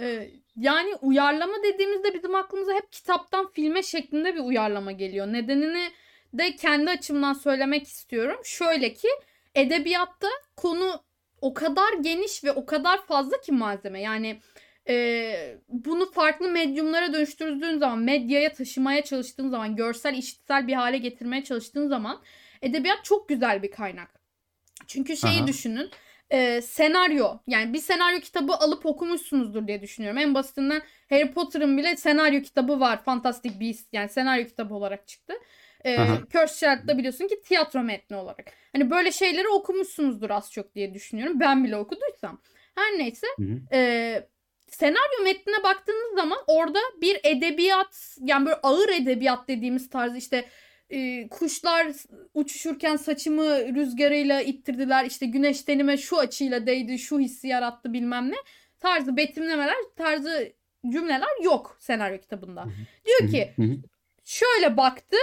Ee, 0.00 0.30
yani 0.60 0.94
uyarlama 0.94 1.54
dediğimizde 1.64 2.14
bizim 2.14 2.34
aklımıza 2.34 2.72
hep 2.72 2.92
kitaptan 2.92 3.50
filme 3.52 3.82
şeklinde 3.82 4.34
bir 4.34 4.40
uyarlama 4.40 4.92
geliyor. 4.92 5.26
Nedenini 5.26 5.90
de 6.32 6.56
kendi 6.56 6.90
açımdan 6.90 7.32
söylemek 7.32 7.88
istiyorum. 7.88 8.40
Şöyle 8.44 8.92
ki 8.92 9.08
edebiyatta 9.54 10.28
konu 10.56 11.02
o 11.40 11.54
kadar 11.54 11.92
geniş 12.00 12.44
ve 12.44 12.52
o 12.52 12.66
kadar 12.66 13.06
fazla 13.06 13.40
ki 13.40 13.52
malzeme. 13.52 14.00
Yani 14.00 14.40
e, 14.88 15.58
bunu 15.68 16.10
farklı 16.10 16.48
medyumlara 16.48 17.12
dönüştürdüğün 17.12 17.78
zaman, 17.78 17.98
medyaya 17.98 18.52
taşımaya 18.52 19.04
çalıştığın 19.04 19.48
zaman, 19.48 19.76
görsel, 19.76 20.14
işitsel 20.14 20.66
bir 20.66 20.74
hale 20.74 20.98
getirmeye 20.98 21.44
çalıştığın 21.44 21.88
zaman 21.88 22.22
edebiyat 22.62 23.04
çok 23.04 23.28
güzel 23.28 23.62
bir 23.62 23.70
kaynak. 23.70 24.20
Çünkü 24.86 25.16
şeyi 25.16 25.38
Aha. 25.38 25.46
düşünün. 25.46 25.90
E, 26.30 26.62
senaryo 26.62 27.38
yani 27.46 27.72
bir 27.72 27.78
senaryo 27.78 28.20
kitabı 28.20 28.52
alıp 28.52 28.86
okumuşsunuzdur 28.86 29.66
diye 29.66 29.82
düşünüyorum. 29.82 30.18
En 30.18 30.34
basitinden 30.34 30.82
Harry 31.08 31.32
Potter'ın 31.32 31.78
bile 31.78 31.96
senaryo 31.96 32.42
kitabı 32.42 32.80
var. 32.80 33.04
Fantastic 33.04 33.60
Beasts 33.60 33.88
yani 33.92 34.08
senaryo 34.08 34.46
kitabı 34.46 34.74
olarak 34.74 35.08
çıktı. 35.08 35.34
E. 35.86 35.96
Cursed 36.32 36.58
Child'da 36.58 36.98
biliyorsun 36.98 37.28
ki 37.28 37.42
tiyatro 37.42 37.82
metni 37.82 38.16
olarak. 38.16 38.52
Hani 38.72 38.90
böyle 38.90 39.12
şeyleri 39.12 39.48
okumuşsunuzdur 39.48 40.30
az 40.30 40.52
çok 40.52 40.74
diye 40.74 40.94
düşünüyorum. 40.94 41.40
Ben 41.40 41.64
bile 41.64 41.76
okuduysam. 41.76 42.40
Her 42.74 42.98
neyse 42.98 43.26
Hı 43.38 43.42
hı. 43.42 43.76
e, 43.76 44.28
senaryo 44.68 45.24
metnine 45.24 45.62
baktığınız 45.62 46.14
zaman 46.14 46.38
orada 46.46 46.78
bir 47.00 47.20
edebiyat 47.24 48.16
yani 48.20 48.46
böyle 48.46 48.58
ağır 48.62 48.88
edebiyat 48.88 49.48
dediğimiz 49.48 49.88
tarz 49.88 50.16
işte 50.16 50.44
e, 50.90 51.28
kuşlar 51.28 51.86
uçuşurken 52.34 52.96
saçımı 52.96 53.44
rüzgarıyla 53.74 54.40
ittirdiler. 54.40 55.04
İşte 55.04 55.26
güneş 55.26 55.62
tenime 55.62 55.96
şu 55.96 56.18
açıyla 56.18 56.66
değdi 56.66 56.98
şu 56.98 57.18
hissi 57.18 57.48
yarattı 57.48 57.92
bilmem 57.92 58.30
ne. 58.30 58.36
Tarzı 58.80 59.16
betimlemeler 59.16 59.76
tarzı 59.96 60.52
cümleler 60.88 61.44
yok 61.44 61.76
senaryo 61.80 62.18
kitabında. 62.18 62.64
Diyor 63.06 63.30
ki 63.30 63.54
şöyle 64.24 64.76
baktı 64.76 65.16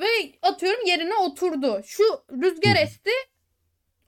ve 0.00 0.06
atıyorum 0.42 0.86
yerine 0.86 1.14
oturdu. 1.14 1.80
Şu 1.84 2.04
rüzgar 2.32 2.76
esti 2.82 3.10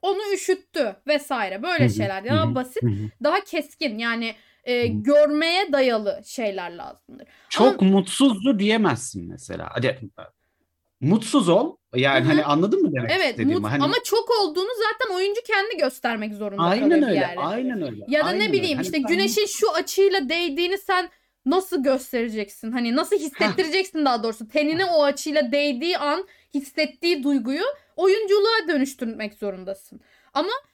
onu 0.02 0.34
üşüttü 0.34 0.96
vesaire. 1.06 1.62
Böyle 1.62 1.88
şeyler 1.88 2.24
daha 2.24 2.54
basit 2.54 2.82
daha 3.22 3.44
keskin. 3.44 3.98
Yani 3.98 4.34
e, 4.64 4.86
görmeye 4.86 5.72
dayalı 5.72 6.22
şeyler 6.26 6.70
lazımdır. 6.70 7.26
Çok 7.48 7.82
mutsuzdu 7.82 8.58
diyemezsin 8.58 9.28
mesela. 9.28 9.68
Hadi 9.72 9.86
mutsuz 11.08 11.48
ol. 11.48 11.76
Yani 11.94 12.20
Hı 12.20 12.24
hı. 12.24 12.28
hani 12.28 12.44
anladın 12.44 12.82
mı 12.82 12.92
demek 12.94 13.10
Evet 13.10 13.30
istediğimi? 13.30 13.54
mut- 13.60 13.70
Hani 13.70 13.82
ama 13.84 13.94
çok 14.04 14.28
olduğunu 14.42 14.68
zaten 14.92 15.14
oyuncu 15.14 15.40
kendi 15.46 15.76
göstermek 15.76 16.34
zorunda 16.34 16.62
aynen 16.62 16.90
kalıyor 16.90 17.08
öyle. 17.08 17.20
yerde. 17.20 17.40
Aynen 17.40 17.82
öyle. 17.82 18.04
Ya 18.08 18.20
da 18.20 18.24
aynen 18.24 18.40
ne 18.40 18.44
öyle. 18.44 18.52
bileyim 18.52 18.76
Hani 18.78 18.86
işte 18.86 18.96
sen- 18.98 19.06
güneşin 19.06 19.46
şu 19.46 19.72
açıyla 19.72 20.28
değdiğini 20.28 20.78
sen 20.78 21.08
nasıl 21.46 21.82
göstereceksin? 21.82 22.72
Hani 22.72 22.96
nasıl 22.96 23.16
hissettireceksin 23.16 24.04
daha 24.04 24.22
doğrusu? 24.22 24.48
Tenine 24.48 24.84
o 24.84 25.02
açıyla 25.04 25.52
değdiği 25.52 25.98
an 25.98 26.26
hissettiği 26.54 27.22
duyguyu 27.22 27.62
oyunculuğa 27.96 28.68
dönüştürmek 28.68 29.34
zorundasın. 29.34 30.00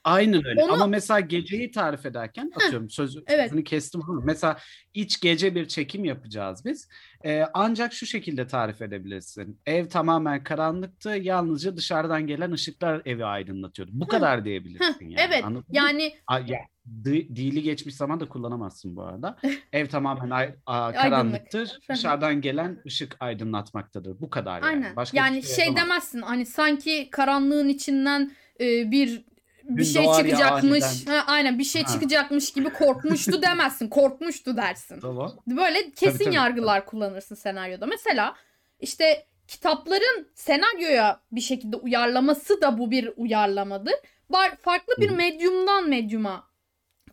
Aynen 0.03 0.45
öyle. 0.47 0.63
Onu- 0.63 0.73
Ama 0.73 0.87
mesela 0.87 1.19
geceyi 1.19 1.71
tarif 1.71 2.05
ederken 2.05 2.51
atıyorum 2.55 2.89
sözü, 2.89 3.23
evet. 3.27 3.49
sözünü 3.49 3.63
kestim 3.63 4.01
ama 4.09 4.21
mesela 4.23 4.57
iç 4.93 5.21
gece 5.21 5.55
bir 5.55 5.67
çekim 5.67 6.05
yapacağız 6.05 6.65
biz. 6.65 6.89
Ee, 7.25 7.43
ancak 7.53 7.93
şu 7.93 8.05
şekilde 8.05 8.47
tarif 8.47 8.81
edebilirsin. 8.81 9.59
Ev 9.65 9.87
tamamen 9.87 10.43
karanlıktı. 10.43 11.09
Yalnızca 11.09 11.77
dışarıdan 11.77 12.27
gelen 12.27 12.51
ışıklar 12.51 13.01
evi 13.05 13.25
aydınlatıyordu. 13.25 13.91
Bu 13.93 14.07
kadar 14.07 14.45
diyebilirsin 14.45 15.09
yani. 15.09 15.15
evet 15.29 15.43
Anladın 15.45 15.65
yani 15.71 16.13
A- 16.27 16.39
ya, 16.39 16.59
di- 17.03 17.35
dili 17.35 17.61
geçmiş 17.61 17.95
zaman 17.95 18.19
da 18.19 18.29
kullanamazsın 18.29 18.95
bu 18.95 19.03
arada. 19.03 19.37
Ev 19.73 19.87
tamamen 19.87 20.29
ay- 20.29 20.55
a- 20.65 20.91
karanlıktır. 20.93 21.79
Dışarıdan 21.89 22.41
gelen 22.41 22.81
ışık 22.85 23.15
aydınlatmaktadır. 23.19 24.21
Bu 24.21 24.29
kadar 24.29 24.53
yani. 24.61 24.65
aynen. 24.65 24.95
Başka 24.95 25.17
yani 25.17 25.43
şey 25.43 25.65
yapamazsın. 25.65 25.89
demezsin 25.89 26.21
hani 26.21 26.45
sanki 26.45 27.09
karanlığın 27.11 27.67
içinden 27.69 28.31
e, 28.61 28.91
bir 28.91 29.23
bir 29.63 29.83
şey 29.83 30.03
doğar 30.03 30.25
ya 30.25 30.35
çıkacakmış. 30.35 30.83
aniden. 30.83 31.11
Ha, 31.11 31.23
aynen 31.27 31.59
bir 31.59 31.63
şey 31.63 31.83
Ha. 31.83 31.93
çıkacakmış 31.93 32.53
gibi 32.53 32.69
korkmuştu 32.69 33.41
demezsin. 33.41 33.89
Korkmuştu 33.89 34.57
dersin. 34.57 34.99
Tamam. 34.99 35.39
Böyle 35.47 35.91
kesin 35.91 36.25
tabii. 36.25 36.35
yargılar 36.35 36.85
kullanırsın 36.85 37.35
senaryoda. 37.35 37.85
Mesela 37.85 38.35
işte 38.79 39.25
kitapların 39.47 40.27
senaryoya 40.35 41.21
bir 41.31 41.41
şekilde 41.41 41.75
uyarlaması 41.75 42.61
da 42.61 42.77
bu 42.77 42.91
bir 42.91 43.09
uyarlamadır. 43.17 43.93
Bar- 44.29 44.55
farklı 44.55 44.93
bir 45.01 45.09
Hı 45.09 45.13
hı. 45.13 45.17
medyumdan 45.17 45.89
medyuma, 45.89 46.47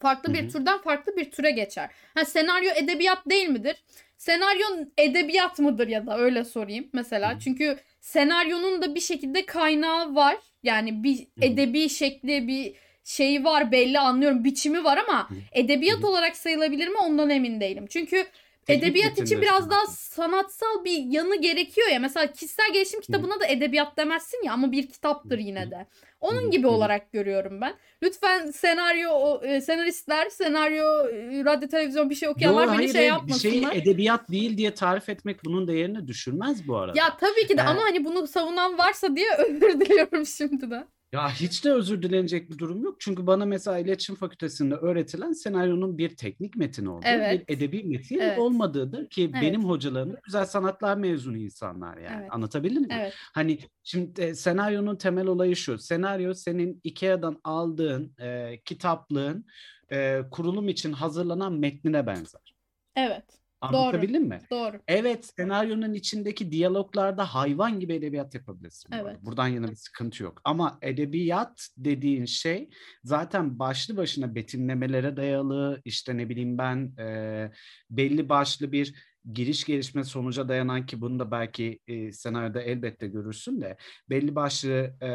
farklı 0.00 0.28
Hı 0.30 0.34
bir 0.34 0.44
hı. 0.44 0.48
türden 0.48 0.78
farklı 0.78 1.16
bir 1.16 1.30
türe 1.30 1.50
geçer. 1.50 1.90
Ha 2.14 2.24
senaryo 2.24 2.70
edebiyat 2.76 3.18
değil 3.30 3.48
midir? 3.48 3.76
Senaryo 4.16 4.66
edebiyat 4.98 5.58
mıdır 5.58 5.88
ya 5.88 6.06
da 6.06 6.18
öyle 6.18 6.44
sorayım 6.44 6.88
mesela. 6.92 7.30
Hı 7.32 7.34
hı. 7.36 7.40
Çünkü 7.40 7.78
senaryonun 8.00 8.82
da 8.82 8.94
bir 8.94 9.00
şekilde 9.00 9.46
kaynağı 9.46 10.14
var. 10.14 10.36
Yani 10.62 11.02
bir 11.02 11.26
edebi 11.42 11.88
şekli 11.88 12.48
bir 12.48 12.74
şeyi 13.04 13.44
var 13.44 13.72
belli 13.72 13.98
anlıyorum. 13.98 14.44
Biçimi 14.44 14.84
var 14.84 14.96
ama 15.08 15.28
edebiyat 15.52 16.04
olarak 16.04 16.36
sayılabilir 16.36 16.88
mi? 16.88 16.96
Ondan 17.04 17.30
emin 17.30 17.60
değilim. 17.60 17.86
Çünkü 17.90 18.26
edebiyat 18.68 19.12
için 19.12 19.40
biraz 19.42 19.70
daha 19.70 19.86
sanatsal 19.86 20.84
bir 20.84 20.98
yanı 21.04 21.40
gerekiyor 21.40 21.88
ya. 21.88 22.00
Mesela 22.00 22.32
kişisel 22.32 22.72
gelişim 22.72 23.00
kitabına 23.00 23.40
da 23.40 23.46
edebiyat 23.46 23.96
demezsin 23.96 24.44
ya 24.44 24.52
ama 24.52 24.72
bir 24.72 24.86
kitaptır 24.88 25.38
yine 25.38 25.70
de. 25.70 25.86
Onun 26.20 26.50
gibi 26.50 26.66
olarak 26.66 27.12
görüyorum 27.12 27.60
ben. 27.60 27.74
Lütfen 28.02 28.50
senaryo 28.50 29.42
e, 29.42 29.60
senaristler, 29.60 30.30
senaryo, 30.30 31.08
e, 31.08 31.44
radyo, 31.44 31.68
televizyon 31.68 32.10
bir 32.10 32.14
şey 32.14 32.28
okuyanlar 32.28 32.64
Yo, 32.64 32.68
beni 32.68 32.76
hayır, 32.76 32.92
şey 32.92 33.08
hayır. 33.08 33.26
Bir 33.26 33.32
şeyi 33.34 33.54
yapmasınlar. 33.54 33.82
edebiyat 33.82 34.30
değil 34.30 34.56
diye 34.56 34.74
tarif 34.74 35.08
etmek 35.08 35.44
bunun 35.44 35.68
değerini 35.68 36.06
düşürmez 36.08 36.68
bu 36.68 36.76
arada. 36.76 36.98
Ya 36.98 37.16
tabii 37.16 37.46
ki 37.46 37.58
de 37.58 37.62
Ee, 37.62 37.64
ama 37.64 37.82
hani 37.82 38.04
bunu 38.04 38.26
savunan 38.26 38.78
varsa 38.78 39.16
diye 39.16 39.28
özür 39.38 39.80
diliyorum 39.80 40.26
şimdiden. 40.26 40.86
Ya 41.12 41.30
hiç 41.30 41.64
de 41.64 41.72
özür 41.72 42.02
dilenecek 42.02 42.50
bir 42.50 42.58
durum 42.58 42.82
yok. 42.84 43.00
Çünkü 43.00 43.26
bana 43.26 43.44
mesela 43.46 43.78
iletişim 43.78 44.14
fakültesinde 44.16 44.74
öğretilen 44.74 45.32
senaryonun 45.32 45.98
bir 45.98 46.16
teknik 46.16 46.56
metin 46.56 46.86
olduğu, 46.86 47.06
Evet. 47.06 47.48
bir 47.48 47.54
edebi 47.54 47.84
metin 47.84 48.18
Evet. 48.18 48.38
olmadığıdır 48.38 49.08
ki 49.10 49.30
Evet. 49.32 49.42
benim 49.42 49.64
hocalarım 49.64 50.16
güzel 50.24 50.46
sanatlar 50.46 50.96
mezunu 50.96 51.36
insanlar 51.36 51.96
yani. 51.96 52.20
Evet. 52.20 52.32
Anlatabildim 52.34 52.82
mi? 52.82 52.88
Evet. 53.00 53.14
Hani 53.34 53.58
şimdi 53.82 54.20
e, 54.20 54.34
senaryonun 54.34 54.96
temel 54.96 55.26
olayı 55.26 55.56
şu. 55.56 55.78
Senaryo 55.78 56.34
senin 56.34 56.80
IKEA'dan 56.84 57.40
aldığın 57.44 58.14
e, 58.20 58.60
kitaplığın 58.64 59.46
e, 59.92 60.22
kurulum 60.30 60.68
için 60.68 60.92
hazırlanan 60.92 61.52
metnine 61.52 62.06
benzer. 62.06 62.54
Evet. 62.96 63.37
Anlatabildim 63.60 64.22
mi? 64.22 64.40
Doğru. 64.50 64.80
Evet, 64.88 65.30
senaryonun 65.36 65.94
içindeki 65.94 66.52
diyaloglarda 66.52 67.34
hayvan 67.34 67.80
gibi 67.80 67.94
edebiyat 67.94 68.34
yapabilirsin. 68.34 68.92
Evet. 68.92 69.16
Buradan 69.22 69.48
yana 69.48 69.70
bir 69.70 69.76
sıkıntı 69.76 70.22
yok. 70.22 70.40
Ama 70.44 70.78
edebiyat 70.82 71.68
dediğin 71.76 72.24
şey 72.24 72.68
zaten 73.04 73.58
başlı 73.58 73.96
başına 73.96 74.34
betimlemelere 74.34 75.16
dayalı, 75.16 75.80
işte 75.84 76.16
ne 76.16 76.28
bileyim 76.28 76.58
ben 76.58 76.92
e, 76.98 77.50
belli 77.90 78.28
başlı 78.28 78.72
bir 78.72 79.07
giriş 79.32 79.64
gelişme 79.64 80.04
sonuca 80.04 80.48
dayanan 80.48 80.86
ki 80.86 81.00
bunu 81.00 81.18
da 81.18 81.30
belki 81.30 81.78
e, 81.86 82.12
senaryoda 82.12 82.62
elbette 82.62 83.08
görürsün 83.08 83.60
de 83.60 83.76
belli 84.10 84.34
başlı 84.34 84.70
e, 85.02 85.10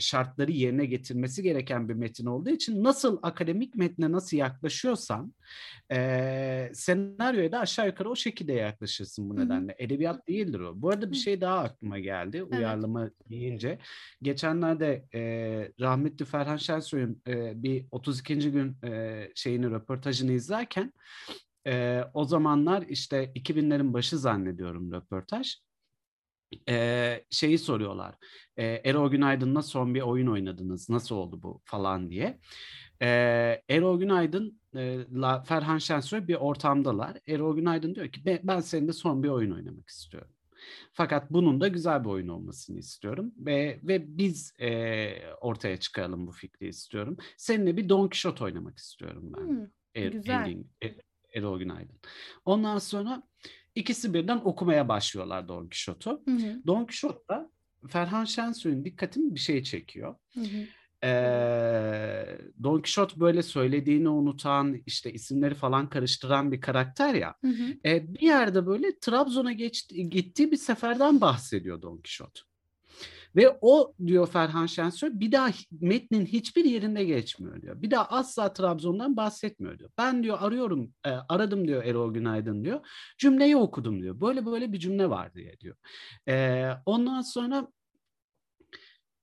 şartları 0.00 0.52
yerine 0.52 0.86
getirmesi 0.86 1.42
gereken 1.42 1.88
bir 1.88 1.94
metin 1.94 2.26
olduğu 2.26 2.50
için 2.50 2.84
nasıl 2.84 3.18
akademik 3.22 3.74
metne 3.74 4.12
nasıl 4.12 4.36
yaklaşıyorsan 4.36 5.34
e, 5.92 6.70
senaryoya 6.74 7.52
da 7.52 7.60
aşağı 7.60 7.86
yukarı 7.86 8.10
o 8.10 8.16
şekilde 8.16 8.52
yaklaşırsın 8.52 9.30
bu 9.30 9.36
nedenle. 9.36 9.74
Edebiyat 9.78 10.28
değildir 10.28 10.60
o. 10.60 10.72
Bu 10.82 10.90
arada 10.90 11.10
bir 11.10 11.16
şey 11.16 11.40
daha 11.40 11.58
aklıma 11.58 11.98
geldi 11.98 12.42
uyarlama 12.42 13.10
deyince. 13.30 13.78
Geçenlerde 14.22 15.04
e, 15.14 15.20
rahmetli 15.80 16.24
Ferhan 16.24 16.56
Şensoy'un 16.56 17.22
e, 17.28 17.62
bir 17.62 17.86
32. 17.90 18.52
gün 18.52 18.76
e, 18.84 19.22
şeyini 19.34 19.70
röportajını 19.70 20.32
izlerken 20.32 20.92
e, 21.66 22.02
o 22.14 22.24
zamanlar 22.24 22.82
işte 22.82 23.32
2000'lerin 23.34 23.92
başı 23.92 24.18
zannediyorum 24.18 24.92
röportaj. 24.92 25.54
E, 26.68 27.24
şeyi 27.30 27.58
soruyorlar. 27.58 28.14
E, 28.56 28.64
Erol 28.66 29.10
Günaydın'la 29.10 29.62
son 29.62 29.94
bir 29.94 30.00
oyun 30.00 30.26
oynadınız. 30.26 30.90
Nasıl 30.90 31.16
oldu 31.16 31.42
bu 31.42 31.60
falan 31.64 32.10
diye. 32.10 32.38
E, 33.02 33.08
Erol 33.68 33.98
Günaydın'la 34.00 35.42
Ferhan 35.42 35.78
Şensoy 35.78 36.28
bir 36.28 36.34
ortamdalar. 36.34 37.18
Erol 37.28 37.56
Günaydın 37.56 37.94
diyor 37.94 38.08
ki 38.08 38.24
"Ben- 38.24 38.40
ben 38.42 38.60
seninle 38.60 38.92
son 38.92 39.22
bir 39.22 39.28
oyun 39.28 39.50
oynamak 39.50 39.88
istiyorum. 39.88 40.30
Fakat 40.92 41.30
bunun 41.30 41.60
da 41.60 41.68
güzel 41.68 42.04
bir 42.04 42.08
oyun 42.08 42.28
olmasını 42.28 42.78
istiyorum 42.78 43.32
ve 43.38 43.80
ve 43.82 44.18
biz 44.18 44.54
e, 44.60 45.10
ortaya 45.40 45.76
çıkaralım 45.76 46.26
bu 46.26 46.32
fikri 46.32 46.68
istiyorum. 46.68 47.16
Seninle 47.36 47.76
bir 47.76 47.88
Don 47.88 48.08
Quixote 48.08 48.44
oynamak 48.44 48.78
istiyorum 48.78 49.32
ben. 49.36 49.42
Hmm, 49.46 49.66
Er- 49.94 50.12
güzel. 50.12 50.46
Engin- 50.46 50.66
E- 50.84 50.96
Erol 51.36 51.58
Günaydın. 51.58 51.96
Ondan 52.44 52.78
sonra 52.78 53.22
ikisi 53.74 54.14
birden 54.14 54.40
okumaya 54.44 54.88
başlıyorlar 54.88 55.48
Don 55.48 55.62
Quixote'u. 55.62 56.22
Don 56.66 56.86
Quixote'da 56.86 57.50
Ferhan 57.88 58.24
Şensoy'un 58.24 58.84
dikkatini 58.84 59.34
bir 59.34 59.40
şey 59.40 59.62
çekiyor. 59.62 60.14
Hı 60.34 60.40
hı. 60.40 60.66
Ee, 61.04 62.38
Don 62.62 62.76
Quixote 62.76 63.20
böyle 63.20 63.42
söylediğini 63.42 64.08
unutan, 64.08 64.82
işte 64.86 65.12
isimleri 65.12 65.54
falan 65.54 65.88
karıştıran 65.88 66.52
bir 66.52 66.60
karakter 66.60 67.14
ya. 67.14 67.34
Hı 67.40 67.48
hı. 67.48 67.76
Ee, 67.84 68.14
bir 68.14 68.20
yerde 68.20 68.66
böyle 68.66 68.98
Trabzon'a 68.98 69.52
geçti, 69.52 70.10
gittiği 70.10 70.52
bir 70.52 70.56
seferden 70.56 71.20
bahsediyor 71.20 71.82
Don 71.82 71.96
Quixote. 71.96 72.40
Ve 73.36 73.58
o 73.60 73.94
diyor 74.06 74.26
Ferhan 74.26 74.66
Şensoy 74.66 75.10
bir 75.12 75.32
daha 75.32 75.50
metnin 75.80 76.26
hiçbir 76.26 76.64
yerinde 76.64 77.04
geçmiyor 77.04 77.62
diyor. 77.62 77.82
Bir 77.82 77.90
daha 77.90 78.04
asla 78.04 78.52
Trabzon'dan 78.52 79.16
bahsetmiyor 79.16 79.78
diyor. 79.78 79.90
Ben 79.98 80.22
diyor 80.22 80.38
arıyorum, 80.40 80.94
e, 81.06 81.10
aradım 81.10 81.68
diyor 81.68 81.84
Erol 81.84 82.14
Günaydın 82.14 82.64
diyor. 82.64 82.80
Cümleyi 83.18 83.56
okudum 83.56 84.02
diyor. 84.02 84.20
Böyle 84.20 84.46
böyle 84.46 84.72
bir 84.72 84.78
cümle 84.78 85.10
var 85.10 85.34
diye 85.34 85.60
diyor. 85.60 85.76
E, 86.28 86.68
ondan 86.86 87.20
sonra 87.20 87.68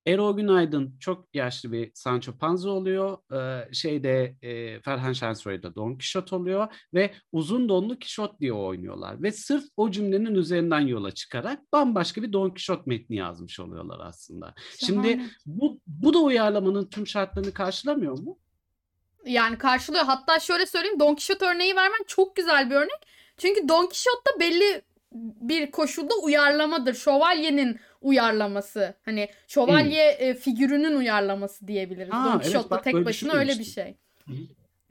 Erol 0.07 0.37
Günaydın 0.37 0.95
çok 0.99 1.35
yaşlı 1.35 1.71
bir 1.71 1.91
Sancho 1.93 2.37
Panza 2.37 2.69
oluyor. 2.69 3.17
Ee, 3.33 3.73
şeyde 3.73 4.35
e, 4.41 4.81
Ferhan 4.81 5.13
Şensoy'da 5.13 5.75
Don 5.75 5.95
Kişot 5.95 6.33
oluyor 6.33 6.67
ve 6.93 7.13
uzun 7.31 7.69
donlu 7.69 7.99
Kişot 7.99 8.39
diye 8.39 8.53
oynuyorlar. 8.53 9.23
Ve 9.23 9.31
sırf 9.31 9.63
o 9.77 9.91
cümlenin 9.91 10.35
üzerinden 10.35 10.79
yola 10.79 11.11
çıkarak 11.11 11.71
bambaşka 11.73 12.23
bir 12.23 12.33
Don 12.33 12.49
Kişot 12.49 12.87
metni 12.87 13.15
yazmış 13.15 13.59
oluyorlar 13.59 13.99
aslında. 14.03 14.53
Şahane. 14.79 15.07
Şimdi 15.07 15.25
bu, 15.45 15.79
bu 15.87 16.13
da 16.13 16.19
uyarlamanın 16.19 16.89
tüm 16.89 17.07
şartlarını 17.07 17.53
karşılamıyor 17.53 18.19
mu? 18.19 18.39
Yani 19.25 19.57
karşılıyor. 19.57 20.03
Hatta 20.03 20.39
şöyle 20.39 20.65
söyleyeyim 20.65 20.99
Don 20.99 21.15
Kişot 21.15 21.41
örneği 21.41 21.75
vermen 21.75 22.03
çok 22.07 22.35
güzel 22.35 22.69
bir 22.69 22.75
örnek. 22.75 23.07
Çünkü 23.37 23.69
Don 23.69 23.87
Kişot 23.87 24.27
da 24.27 24.39
belli 24.39 24.81
bir 25.13 25.71
koşulda 25.71 26.13
uyarlamadır. 26.23 26.93
Şövalyenin 26.93 27.79
uyarlaması. 28.01 28.93
Hani 29.05 29.29
şövalye 29.47 30.17
hmm. 30.19 30.27
e, 30.27 30.33
figürünün 30.33 30.95
uyarlaması 30.95 31.67
diyebiliriz. 31.67 32.13
Aa, 32.13 32.25
Don 32.25 32.39
Quixote'da 32.39 32.75
evet, 32.75 32.83
tek 32.83 33.05
başına 33.05 33.33
öyle 33.33 33.59
bir 33.59 33.63
şey. 33.63 33.95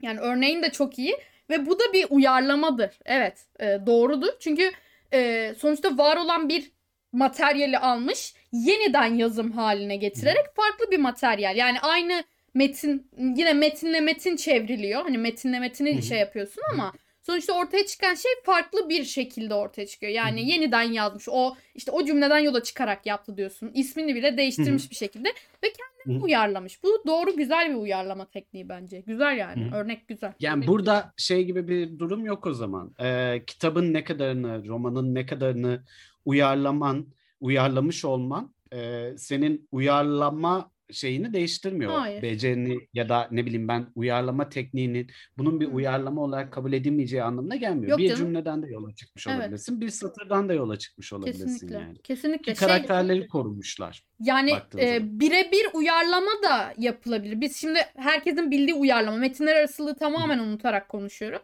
Yani 0.01 0.19
örneğin 0.19 0.63
de 0.63 0.69
çok 0.69 0.99
iyi 0.99 1.17
ve 1.49 1.65
bu 1.65 1.79
da 1.79 1.83
bir 1.93 2.07
uyarlamadır. 2.09 2.99
Evet, 3.05 3.45
e, 3.59 3.65
doğrudur. 3.85 4.31
Çünkü 4.39 4.71
e, 5.13 5.53
sonuçta 5.57 5.97
var 5.97 6.17
olan 6.17 6.49
bir 6.49 6.71
materyali 7.11 7.77
almış, 7.77 8.33
yeniden 8.51 9.15
yazım 9.15 9.51
haline 9.51 9.95
getirerek 9.95 10.45
farklı 10.55 10.91
bir 10.91 10.97
materyal. 10.97 11.55
Yani 11.55 11.79
aynı 11.79 12.23
metin 12.53 13.07
yine 13.17 13.53
metinle 13.53 13.99
metin 13.99 14.35
çevriliyor. 14.35 15.01
Hani 15.03 15.17
metinle 15.17 15.59
metini 15.59 16.03
şey 16.03 16.19
yapıyorsun 16.19 16.61
ama 16.73 16.93
sonuçta 17.23 17.53
ortaya 17.53 17.85
çıkan 17.85 18.15
şey 18.15 18.31
farklı 18.45 18.89
bir 18.89 19.03
şekilde 19.03 19.53
ortaya 19.53 19.87
çıkıyor. 19.87 20.11
Yani 20.11 20.41
Hı-hı. 20.41 20.49
yeniden 20.49 20.83
yazmış. 20.83 21.25
O 21.29 21.55
işte 21.75 21.91
o 21.91 22.05
cümleden 22.05 22.39
yola 22.39 22.63
çıkarak 22.63 23.05
yaptı 23.05 23.37
diyorsun. 23.37 23.71
İsmini 23.73 24.15
bile 24.15 24.37
değiştirmiş 24.37 24.83
Hı-hı. 24.83 24.89
bir 24.89 24.95
şekilde 24.95 25.29
ve 25.63 25.67
kendini 25.73 26.17
Hı-hı. 26.17 26.25
uyarlamış. 26.25 26.83
Bu 26.83 27.03
doğru 27.07 27.35
güzel 27.35 27.69
bir 27.69 27.75
uyarlama 27.75 28.25
tekniği 28.25 28.69
bence. 28.69 28.99
Güzel 28.99 29.37
yani. 29.37 29.65
Hı-hı. 29.65 29.75
Örnek 29.75 30.07
güzel. 30.07 30.33
Yani 30.39 30.57
Örnek 30.57 30.67
burada 30.67 30.93
güzel. 30.93 31.11
şey 31.17 31.45
gibi 31.45 31.67
bir 31.67 31.99
durum 31.99 32.25
yok 32.25 32.45
o 32.45 32.53
zaman. 32.53 32.95
Ee, 32.99 33.43
kitabın 33.47 33.93
ne 33.93 34.03
kadarını, 34.03 34.67
romanın 34.67 35.15
ne 35.15 35.25
kadarını 35.25 35.83
uyarlaman, 36.25 37.07
uyarlamış 37.39 38.05
olman 38.05 38.53
e, 38.73 39.11
senin 39.17 39.67
uyarlama 39.71 40.71
şeyini 40.91 41.33
değiştirmiyor. 41.33 41.91
Hayır. 41.91 42.21
Becerini 42.21 42.79
ya 42.93 43.09
da 43.09 43.27
ne 43.31 43.45
bileyim 43.45 43.67
ben 43.67 43.87
uyarlama 43.95 44.49
tekniğinin 44.49 45.07
bunun 45.37 45.59
bir 45.59 45.67
uyarlama 45.67 46.21
olarak 46.21 46.53
kabul 46.53 46.73
edilmeyeceği 46.73 47.23
anlamına 47.23 47.55
gelmiyor. 47.55 47.91
Yok 47.91 47.99
bir 47.99 48.09
canım. 48.09 48.21
cümleden 48.21 48.63
de 48.63 48.67
yola 48.67 48.95
çıkmış 48.95 49.27
evet. 49.27 49.39
olabilirsin. 49.39 49.81
Bir 49.81 49.89
satırdan 49.89 50.49
da 50.49 50.53
yola 50.53 50.77
çıkmış 50.77 51.13
olabilirsin 51.13 51.45
Kesinlikle. 51.45 51.77
yani. 51.77 51.97
Kesinlikle. 52.03 52.53
Ki 52.53 52.59
karakterleri 52.59 53.19
şey, 53.19 53.27
korumuşlar. 53.27 54.03
Yani 54.23 54.53
e, 54.77 55.19
birebir 55.19 55.67
uyarlama 55.73 56.31
da 56.43 56.73
yapılabilir. 56.77 57.41
Biz 57.41 57.57
şimdi 57.57 57.79
herkesin 57.97 58.51
bildiği 58.51 58.73
uyarlama. 58.73 59.17
Metinler 59.17 59.55
arasılığı 59.55 59.95
tamamen 59.95 60.37
Hı. 60.37 60.43
unutarak 60.43 60.89
konuşuyorum. 60.89 61.41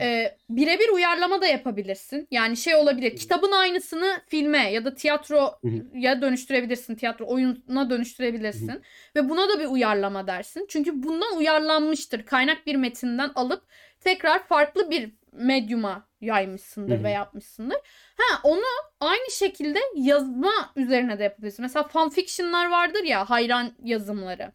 E, 0.00 0.36
birebir 0.50 0.88
uyarlama 0.88 1.42
da 1.42 1.46
yapabilirsin. 1.46 2.28
Yani 2.30 2.56
şey 2.56 2.74
olabilir. 2.74 3.12
Hı. 3.12 3.16
Kitabın 3.16 3.52
aynısını 3.52 4.20
filme 4.28 4.72
ya 4.72 4.84
da 4.84 4.94
tiyatroya 4.94 6.22
dönüştürebilirsin. 6.22 6.94
Tiyatro 6.94 7.26
oyuna 7.26 7.90
dönüştürebilirsin. 7.90 8.68
Hı. 8.68 8.82
Ve 9.16 9.28
buna 9.28 9.48
da 9.48 9.60
bir 9.60 9.66
uyarlama 9.66 10.26
dersin. 10.26 10.66
Çünkü 10.68 11.02
bundan 11.02 11.36
uyarlanmıştır. 11.36 12.22
Kaynak 12.22 12.66
bir 12.66 12.74
metinden 12.74 13.30
alıp 13.34 13.62
tekrar 14.00 14.46
farklı 14.46 14.90
bir 14.90 15.10
medyuma 15.32 16.08
yaymışsındır 16.20 16.96
Hı-hı. 16.96 17.04
ve 17.04 17.10
yapmışsındır. 17.10 17.78
Ha 18.16 18.40
onu 18.42 18.64
aynı 19.00 19.30
şekilde 19.30 19.78
yazma 19.94 20.72
üzerine 20.76 21.18
de 21.18 21.22
yapabilirsin. 21.22 21.62
Mesela 21.62 21.88
fanfictionlar 21.88 22.70
vardır 22.70 23.04
ya 23.04 23.30
hayran 23.30 23.72
yazımları. 23.84 24.52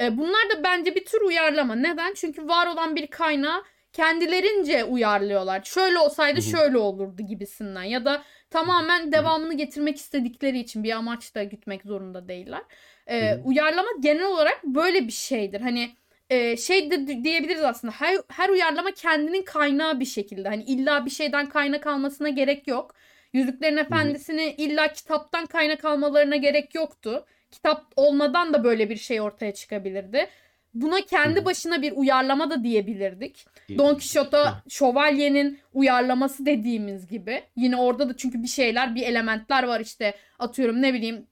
E, 0.00 0.18
bunlar 0.18 0.50
da 0.50 0.64
bence 0.64 0.94
bir 0.94 1.04
tür 1.04 1.20
uyarlama. 1.20 1.74
Neden? 1.74 2.14
Çünkü 2.14 2.48
var 2.48 2.66
olan 2.66 2.96
bir 2.96 3.06
kaynağı 3.06 3.64
kendilerince 3.92 4.84
uyarlıyorlar. 4.84 5.62
Şöyle 5.64 5.98
olsaydı 5.98 6.40
Hı-hı. 6.40 6.50
şöyle 6.50 6.78
olurdu 6.78 7.22
gibisinden 7.22 7.82
ya 7.82 8.04
da 8.04 8.22
tamamen 8.50 9.12
devamını 9.12 9.54
getirmek 9.54 9.96
istedikleri 9.96 10.58
için 10.58 10.84
bir 10.84 10.92
amaç 10.92 11.34
da 11.34 11.44
gütmek 11.44 11.82
zorunda 11.82 12.28
değiller. 12.28 12.62
E, 13.06 13.36
uyarlama 13.44 13.88
genel 14.00 14.24
olarak 14.24 14.64
böyle 14.64 15.06
bir 15.06 15.12
şeydir. 15.12 15.60
Hani 15.60 15.90
e, 16.30 16.56
şey 16.56 16.90
de 16.90 17.24
diyebiliriz 17.24 17.64
aslında 17.64 17.92
her, 17.92 18.16
her 18.28 18.48
uyarlama 18.48 18.90
kendinin 18.90 19.42
kaynağı 19.42 20.00
bir 20.00 20.04
şekilde. 20.04 20.48
Hani 20.48 20.64
illa 20.64 21.06
bir 21.06 21.10
şeyden 21.10 21.48
kaynak 21.48 21.86
almasına 21.86 22.28
gerek 22.28 22.68
yok. 22.68 22.94
Yüzüklerin 23.32 23.76
Efendisi'ni 23.76 24.54
illa 24.58 24.92
kitaptan 24.92 25.46
kaynak 25.46 25.84
almalarına 25.84 26.36
gerek 26.36 26.74
yoktu. 26.74 27.26
Kitap 27.50 27.92
olmadan 27.96 28.52
da 28.52 28.64
böyle 28.64 28.90
bir 28.90 28.96
şey 28.96 29.20
ortaya 29.20 29.54
çıkabilirdi. 29.54 30.28
Buna 30.74 31.00
kendi 31.00 31.44
başına 31.44 31.82
bir 31.82 31.92
uyarlama 31.92 32.50
da 32.50 32.64
diyebilirdik. 32.64 33.46
Don 33.78 33.94
Quixote'a 33.94 34.62
şövalyenin 34.68 35.58
uyarlaması 35.72 36.46
dediğimiz 36.46 37.06
gibi. 37.06 37.42
Yine 37.56 37.76
orada 37.76 38.08
da 38.08 38.16
çünkü 38.16 38.42
bir 38.42 38.48
şeyler, 38.48 38.94
bir 38.94 39.02
elementler 39.02 39.62
var 39.62 39.80
işte. 39.80 40.14
Atıyorum 40.38 40.82
ne 40.82 40.94
bileyim 40.94 41.26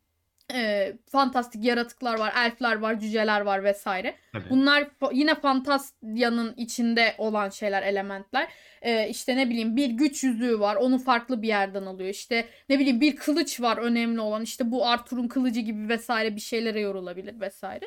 e, 0.54 0.92
fantastik 1.10 1.64
yaratıklar 1.64 2.18
var, 2.18 2.32
elfler 2.36 2.78
var, 2.78 3.00
cüceler 3.00 3.40
var 3.40 3.64
vesaire. 3.64 4.16
Tabii. 4.32 4.50
Bunlar 4.50 4.88
yine 5.12 5.34
fantasyanın 5.34 6.54
içinde 6.56 7.14
olan 7.18 7.48
şeyler, 7.48 7.82
elementler. 7.82 8.48
E, 8.82 9.08
işte 9.08 9.36
ne 9.36 9.50
bileyim 9.50 9.76
bir 9.76 9.90
güç 9.90 10.24
yüzüğü 10.24 10.60
var, 10.60 10.76
onu 10.76 10.98
farklı 10.98 11.42
bir 11.42 11.48
yerden 11.48 11.86
alıyor. 11.86 12.10
İşte 12.10 12.48
ne 12.68 12.78
bileyim 12.78 13.00
bir 13.00 13.16
kılıç 13.16 13.60
var 13.60 13.76
önemli 13.76 14.20
olan. 14.20 14.42
İşte 14.42 14.70
bu 14.70 14.86
Arthur'un 14.86 15.28
kılıcı 15.28 15.60
gibi 15.60 15.88
vesaire 15.88 16.36
bir 16.36 16.40
şeylere 16.40 16.80
yorulabilir 16.80 17.40
vesaire. 17.40 17.84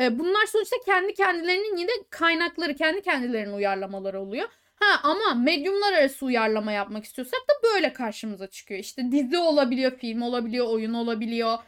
E, 0.00 0.18
bunlar 0.18 0.46
sonuçta 0.46 0.76
kendi 0.86 1.14
kendilerinin 1.14 1.76
yine 1.76 1.90
kaynakları, 2.10 2.74
kendi 2.74 3.02
kendilerinin 3.02 3.52
uyarlamaları 3.52 4.20
oluyor. 4.20 4.48
Ha 4.74 5.00
ama 5.02 5.34
medyumlar 5.34 5.92
arası 5.92 6.26
uyarlama 6.26 6.72
yapmak 6.72 7.04
istiyorsak 7.04 7.40
da 7.40 7.52
böyle 7.74 7.92
karşımıza 7.92 8.46
çıkıyor. 8.46 8.80
İşte 8.80 9.12
dizi 9.12 9.38
olabiliyor, 9.38 9.98
film 9.98 10.22
olabiliyor, 10.22 10.66
oyun 10.66 10.94
olabiliyor 10.94 11.58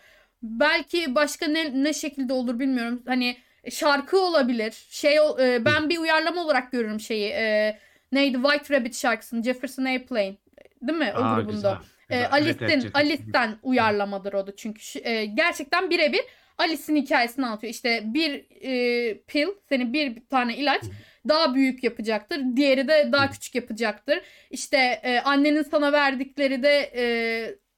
belki 0.45 1.15
başka 1.15 1.47
ne, 1.47 1.85
ne 1.85 1.93
şekilde 1.93 2.33
olur 2.33 2.59
bilmiyorum. 2.59 3.03
Hani 3.07 3.37
şarkı 3.71 4.21
olabilir. 4.21 4.87
Şey 4.91 5.17
e, 5.17 5.65
ben 5.65 5.89
bir 5.89 5.99
uyarlama 5.99 6.45
olarak 6.45 6.73
görürüm 6.73 7.01
şeyi. 7.01 7.29
E, 7.29 7.79
neydi? 8.13 8.39
White 8.43 8.75
Rabbit 8.75 8.97
şarkısını 8.97 9.43
Jefferson 9.43 9.85
Airplane. 9.85 10.37
Değil 10.83 10.99
mi? 10.99 11.13
O 11.17 11.23
Aa, 11.23 11.41
grubunda. 11.41 11.81
E, 12.11 12.25
Alice'den 12.25 12.83
Alice'den 12.95 13.57
uyarlamadır 13.63 14.33
o 14.33 14.47
da 14.47 14.57
çünkü 14.57 15.09
e, 15.09 15.25
gerçekten 15.25 15.91
birebir 15.91 16.21
Alice'in 16.59 16.97
hikayesini 16.97 17.47
anlatıyor. 17.47 17.71
İşte 17.71 18.03
bir 18.05 18.47
e, 18.61 19.19
pil, 19.27 19.47
senin 19.69 19.93
bir 19.93 20.27
tane 20.31 20.57
ilaç 20.57 20.83
daha 21.29 21.55
büyük 21.55 21.85
yapacaktır. 21.85 22.41
Diğeri 22.57 22.89
de 22.89 23.09
daha 23.13 23.31
küçük 23.31 23.55
yapacaktır. 23.55 24.21
İşte 24.51 24.77
e, 25.03 25.21
annenin 25.21 25.63
sana 25.63 25.93
verdikleri 25.93 26.63
de 26.63 26.93
e, 26.97 27.05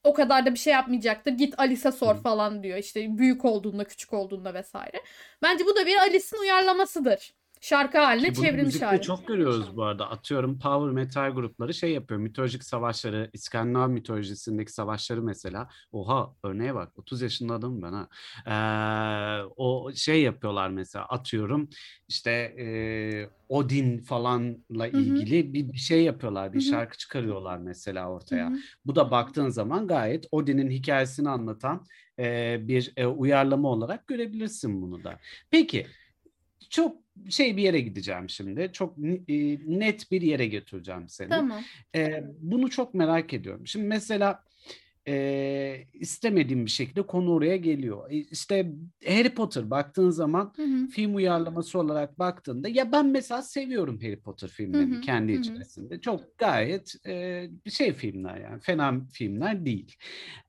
o 0.07 0.15
kadar 0.15 0.47
da 0.47 0.55
bir 0.55 0.59
şey 0.59 0.73
yapmayacaktır. 0.73 1.33
Git 1.33 1.59
Alice'e 1.59 1.93
sor 1.93 2.23
falan 2.23 2.63
diyor. 2.63 2.79
İşte 2.79 3.19
büyük 3.19 3.45
olduğunda, 3.45 3.85
küçük 3.85 4.13
olduğunda 4.13 4.55
vesaire. 4.55 5.03
Bence 5.43 5.65
bu 5.67 5.77
da 5.77 5.87
bir 5.87 5.97
Alice'in 5.97 6.41
uyarlamasıdır. 6.41 7.35
Şarkı 7.61 7.99
haline 7.99 8.33
Ki 8.33 8.41
çevrilmiş 8.41 8.83
hali. 8.83 9.03
çok 9.03 9.29
görüyoruz 9.29 9.77
bu 9.77 9.85
arada. 9.85 10.11
Atıyorum 10.11 10.59
power 10.59 10.91
metal 10.91 11.31
grupları 11.31 11.75
şey 11.75 11.93
yapıyor. 11.93 12.21
Mitolojik 12.21 12.65
savaşları, 12.65 13.31
İskandinav 13.33 13.89
mitolojisindeki 13.89 14.73
savaşları 14.73 15.23
mesela. 15.23 15.69
Oha 15.93 16.35
örneğe 16.43 16.75
bak 16.75 16.99
30 16.99 17.23
yaşında 17.23 17.55
adamım 17.55 17.83
ben 17.83 17.93
ha. 17.93 18.09
Ee, 18.47 19.53
o 19.57 19.93
şey 19.93 20.23
yapıyorlar 20.23 20.69
mesela 20.69 21.05
atıyorum 21.05 21.69
işte 22.09 22.31
e, 22.31 22.67
Odin 23.49 23.99
falanla 23.99 24.87
ilgili 24.87 25.45
Hı-hı. 25.45 25.53
bir, 25.53 25.73
bir 25.73 25.79
şey 25.79 26.03
yapıyorlar. 26.03 26.53
Bir 26.53 26.61
Hı-hı. 26.61 26.71
şarkı 26.71 26.97
çıkarıyorlar 26.97 27.59
mesela 27.59 28.11
ortaya. 28.11 28.51
Hı-hı. 28.51 28.59
Bu 28.87 28.97
da 28.97 29.11
baktığın 29.11 29.49
zaman 29.49 29.87
gayet 29.87 30.27
Odin'in 30.31 30.71
hikayesini 30.71 31.29
anlatan 31.29 31.85
e, 32.19 32.59
bir 32.69 32.93
e, 32.97 33.07
uyarlama 33.07 33.69
olarak 33.69 34.07
görebilirsin 34.07 34.83
bunu 34.83 35.05
da. 35.05 35.19
Peki 35.51 35.87
çok 36.71 37.06
şey 37.29 37.57
bir 37.57 37.63
yere 37.63 37.81
gideceğim 37.81 38.29
şimdi. 38.29 38.71
Çok 38.73 38.99
e, 39.29 39.59
net 39.67 40.11
bir 40.11 40.23
yere 40.23 40.47
götüreceğim 40.47 41.09
seni. 41.09 41.29
Tamam. 41.29 41.61
E, 41.97 42.25
bunu 42.39 42.71
çok 42.71 42.95
merak 42.95 43.35
ediyorum. 43.35 43.67
Şimdi 43.67 43.87
mesela 43.87 44.45
e, 45.09 45.87
istemediğim 45.93 46.65
bir 46.65 46.71
şekilde 46.71 47.03
konu 47.03 47.33
oraya 47.33 47.57
geliyor. 47.57 48.11
E, 48.11 48.17
işte 48.17 48.73
Harry 49.07 49.31
Potter 49.35 49.71
baktığın 49.71 50.11
zaman 50.11 50.53
hı 50.57 50.63
hı. 50.63 50.87
film 50.87 51.15
uyarlaması 51.15 51.79
olarak 51.79 52.19
baktığında 52.19 52.69
ya 52.69 52.93
ben 52.93 53.07
mesela 53.07 53.43
seviyorum 53.43 53.99
Harry 54.03 54.21
Potter 54.21 54.49
filmlerini 54.49 54.95
hı 54.95 54.99
hı. 54.99 55.01
kendi 55.01 55.33
hı 55.33 55.37
hı. 55.37 55.41
içerisinde. 55.41 56.01
Çok 56.01 56.39
gayet 56.39 57.07
e, 57.07 57.47
şey 57.71 57.93
filmler 57.93 58.37
yani 58.41 58.61
fena 58.61 58.95
filmler 59.13 59.67
değil. 59.67 59.97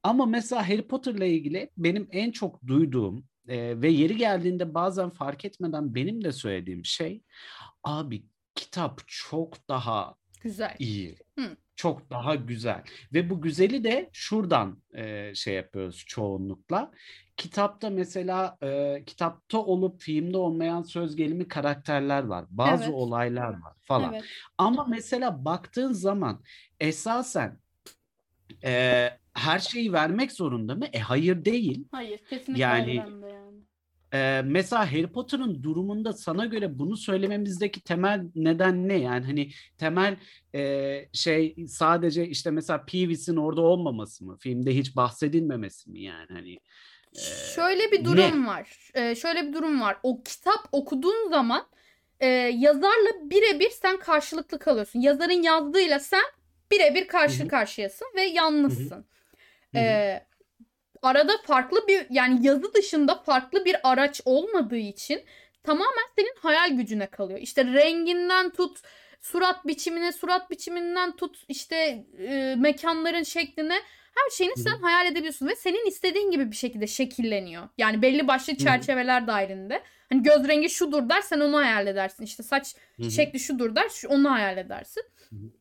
Ama 0.04 0.26
mesela 0.26 0.70
Harry 0.70 0.88
Potter'la 0.88 1.26
ilgili 1.26 1.70
benim 1.78 2.08
en 2.12 2.32
çok 2.32 2.68
duyduğum 2.68 3.26
e, 3.48 3.82
ve 3.82 3.90
yeri 3.90 4.18
geldiğinde 4.18 4.74
bazen 4.74 5.10
fark 5.10 5.46
etmeden 5.46 5.96
benim 5.96 6.24
de 6.24 6.32
söylediğim 6.32 6.86
şey 6.86 7.22
abi 7.84 8.26
kitap 8.56 9.02
çok 9.08 9.70
daha 9.70 10.16
güzel. 10.44 10.76
iyi. 10.80 11.18
Hı 11.40 11.58
çok 11.78 12.10
daha 12.10 12.36
güzel. 12.36 12.84
Ve 13.14 13.30
bu 13.30 13.42
güzeli 13.42 13.84
de 13.84 14.10
şuradan 14.14 14.84
e, 14.94 15.36
şey 15.36 15.54
yapıyoruz 15.54 16.04
çoğunlukla. 16.08 16.92
Kitapta 17.38 17.90
mesela 17.90 18.58
e, 18.64 19.04
kitapta 19.06 19.58
olup 19.58 20.02
filmde 20.02 20.38
olmayan 20.38 20.84
söz 20.84 21.16
gelimi 21.16 21.48
karakterler 21.48 22.24
var. 22.24 22.46
Bazı 22.50 22.84
evet. 22.84 22.94
olaylar 22.94 23.50
var 23.50 23.74
falan. 23.82 24.14
Evet. 24.14 24.24
Ama 24.58 24.86
mesela 24.86 25.46
baktığın 25.46 25.94
zaman 25.94 26.44
esasen 26.80 27.60
e, 28.64 29.10
her 29.34 29.60
şeyi 29.60 29.94
vermek 29.94 30.32
zorunda 30.32 30.76
mı? 30.76 30.86
E 30.94 31.00
hayır 31.00 31.46
değil. 31.46 31.88
Hayır 31.92 32.20
kesinlikle 32.30 32.64
yani, 32.64 32.96
yani 32.96 33.37
ee, 34.14 34.42
mesela 34.46 34.92
Harry 34.92 35.08
Potter'ın 35.08 35.64
durumunda 35.64 36.14
sana 36.14 36.46
göre 36.46 36.80
bunu 36.80 36.98
söylememizdeki 36.98 37.82
temel 37.82 38.26
neden 38.36 38.88
ne? 38.88 39.00
Yani 39.00 39.26
hani 39.26 39.50
temel 39.78 40.18
e, 40.56 41.10
şey 41.14 41.56
sadece 41.68 42.28
işte 42.28 42.52
mesela 42.52 42.86
Peewee'sin 42.86 43.36
orada 43.36 43.62
olmaması 43.62 44.26
mı? 44.26 44.38
Filmde 44.40 44.76
hiç 44.76 44.96
bahsedilmemesi 44.96 45.92
mi 45.92 46.02
yani 46.02 46.28
hani? 46.34 46.54
E, 47.16 47.20
şöyle 47.56 47.92
bir 47.92 48.06
durum 48.06 48.44
ne? 48.44 48.48
var. 48.48 48.92
Ee, 48.94 49.16
şöyle 49.16 49.48
bir 49.48 49.54
durum 49.54 49.82
var. 49.82 49.98
O 50.04 50.24
kitap 50.24 50.68
okuduğun 50.72 51.30
zaman 51.30 51.68
e, 52.20 52.28
yazarla 52.56 53.10
birebir 53.22 53.70
sen 53.70 54.00
karşılıklı 54.00 54.60
kalıyorsun. 54.60 55.00
Yazarın 55.00 55.44
yazdığıyla 55.44 56.00
sen 56.00 56.24
birebir 56.72 57.08
karşı 57.08 57.40
Hı-hı. 57.40 57.48
karşıyasın 57.48 58.08
ve 58.16 58.22
yalnızsın. 58.22 58.96
Hı-hı. 58.96 59.06
Ee, 59.76 60.27
arada 61.08 61.32
farklı 61.46 61.88
bir 61.88 62.08
yani 62.10 62.48
yazı 62.48 62.74
dışında 62.74 63.16
farklı 63.16 63.66
bir 63.66 63.76
araç 63.84 64.22
olmadığı 64.26 64.78
için 64.78 65.24
tamamen 65.64 66.08
senin 66.16 66.36
hayal 66.40 66.70
gücüne 66.78 67.08
kalıyor. 67.08 67.40
İşte 67.40 67.66
renginden 67.66 68.50
tut 68.50 68.82
surat 69.22 69.68
biçimine, 69.68 70.12
surat 70.12 70.50
biçiminden 70.50 71.16
tut 71.16 71.44
işte 71.48 72.06
e, 72.20 72.56
mekanların 72.58 73.24
şekline 73.24 73.76
her 74.16 74.30
şeyini 74.38 74.58
sen 74.58 74.72
Hı-hı. 74.72 74.82
hayal 74.82 75.06
edebiliyorsun 75.06 75.48
ve 75.48 75.56
senin 75.56 75.88
istediğin 75.88 76.32
gibi 76.32 76.52
bir 76.52 76.56
şekilde 76.56 76.88
şekilleniyor. 76.88 77.70
Yani 77.78 78.02
belli 78.02 78.28
başlı 78.28 78.56
çerçeveler 78.56 79.20
Hı-hı. 79.20 79.28
dahilinde. 79.28 79.84
Hani 80.10 80.24
göz 80.24 80.48
rengi 80.48 80.70
şudur 80.70 81.10
der 81.10 81.22
sen 81.22 81.40
onu 81.40 81.58
hayal 81.58 81.88
edersin. 81.88 82.24
İşte 82.24 82.44
saç 82.44 82.76
Hı-hı. 82.98 83.12
şekli 83.12 83.40
şudur 83.40 83.76
der 83.76 83.92
onu 84.08 84.32
hayal 84.32 84.58
edersin. 84.58 85.04
Hı-hı. 85.30 85.52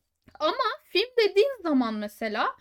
Ama 0.41 0.65
film 0.85 1.09
dediğin 1.19 1.63
zaman 1.63 1.95
mesela 1.95 2.57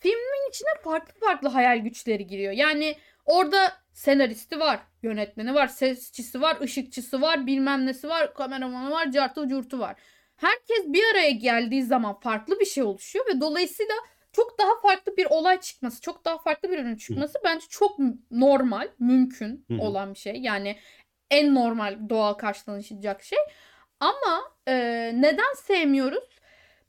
filmin 0.00 0.48
içine 0.50 0.82
farklı 0.84 1.20
farklı 1.20 1.48
hayal 1.48 1.78
güçleri 1.78 2.26
giriyor. 2.26 2.52
Yani 2.52 2.96
orada 3.24 3.72
senaristi 3.92 4.60
var, 4.60 4.80
yönetmeni 5.02 5.54
var, 5.54 5.66
sesçisi 5.66 6.40
var, 6.40 6.60
ışıkçısı 6.60 7.20
var, 7.20 7.46
bilmem 7.46 7.86
nesi 7.86 8.08
var, 8.08 8.34
kameramanı 8.34 8.90
var, 8.90 9.10
cartı 9.10 9.48
curtu 9.48 9.78
var. 9.78 9.96
Herkes 10.36 10.84
bir 10.86 11.04
araya 11.12 11.30
geldiği 11.30 11.82
zaman 11.82 12.20
farklı 12.20 12.60
bir 12.60 12.66
şey 12.66 12.82
oluşuyor 12.82 13.26
ve 13.26 13.40
dolayısıyla 13.40 13.94
çok 14.32 14.58
daha 14.58 14.80
farklı 14.82 15.16
bir 15.16 15.26
olay 15.26 15.60
çıkması, 15.60 16.00
çok 16.00 16.24
daha 16.24 16.38
farklı 16.38 16.70
bir 16.70 16.78
ürün 16.78 16.96
çıkması 16.96 17.38
Hı. 17.38 17.42
bence 17.44 17.66
çok 17.70 17.98
normal, 18.30 18.88
mümkün 18.98 19.64
Hı. 19.70 19.82
olan 19.82 20.14
bir 20.14 20.18
şey. 20.18 20.36
Yani 20.36 20.76
en 21.30 21.54
normal 21.54 21.98
doğal 22.08 22.34
karşılanacak 22.34 23.22
şey. 23.22 23.38
Ama 24.00 24.52
e, 24.68 24.74
neden 25.14 25.54
sevmiyoruz? 25.56 26.37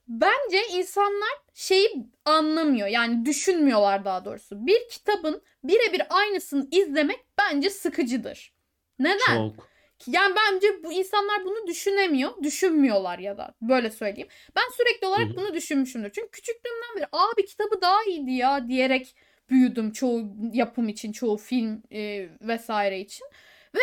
Bence 0.10 0.68
insanlar 0.74 1.30
şeyi 1.54 1.90
anlamıyor. 2.26 2.88
Yani 2.88 3.26
düşünmüyorlar 3.26 4.06
daha 4.06 4.26
doğrusu. 4.26 4.66
Bir 4.68 4.90
kitabın 4.90 5.42
birebir 5.64 6.02
aynısını 6.10 6.68
izlemek 6.72 7.26
bence 7.38 7.70
sıkıcıdır. 7.70 8.54
Neden? 9.00 9.36
Çok. 9.36 9.70
Yani 10.08 10.36
bence 10.36 10.84
bu 10.84 10.94
insanlar 10.94 11.46
bunu 11.46 11.68
düşünemiyor, 11.68 12.44
düşünmüyorlar 12.44 13.20
ya 13.20 13.38
da 13.38 13.56
böyle 13.62 13.90
söyleyeyim. 13.90 14.30
Ben 14.56 14.64
sürekli 14.78 15.08
olarak 15.08 15.28
Hı-hı. 15.28 15.38
bunu 15.38 15.54
düşünmüşümdür. 15.54 16.10
Çünkü 16.10 16.32
küçüklüğümden 16.32 16.96
beri 16.96 17.06
abi 17.12 17.46
kitabı 17.46 17.82
daha 17.82 18.04
iyiydi 18.04 18.32
ya 18.32 18.68
diyerek 18.68 19.16
büyüdüm 19.50 19.92
çoğu 19.92 20.36
yapım 20.54 20.90
için, 20.90 21.12
çoğu 21.12 21.38
film 21.38 21.84
e, 21.92 22.30
vesaire 22.42 23.00
için. 23.00 23.28
Ve 23.76 23.80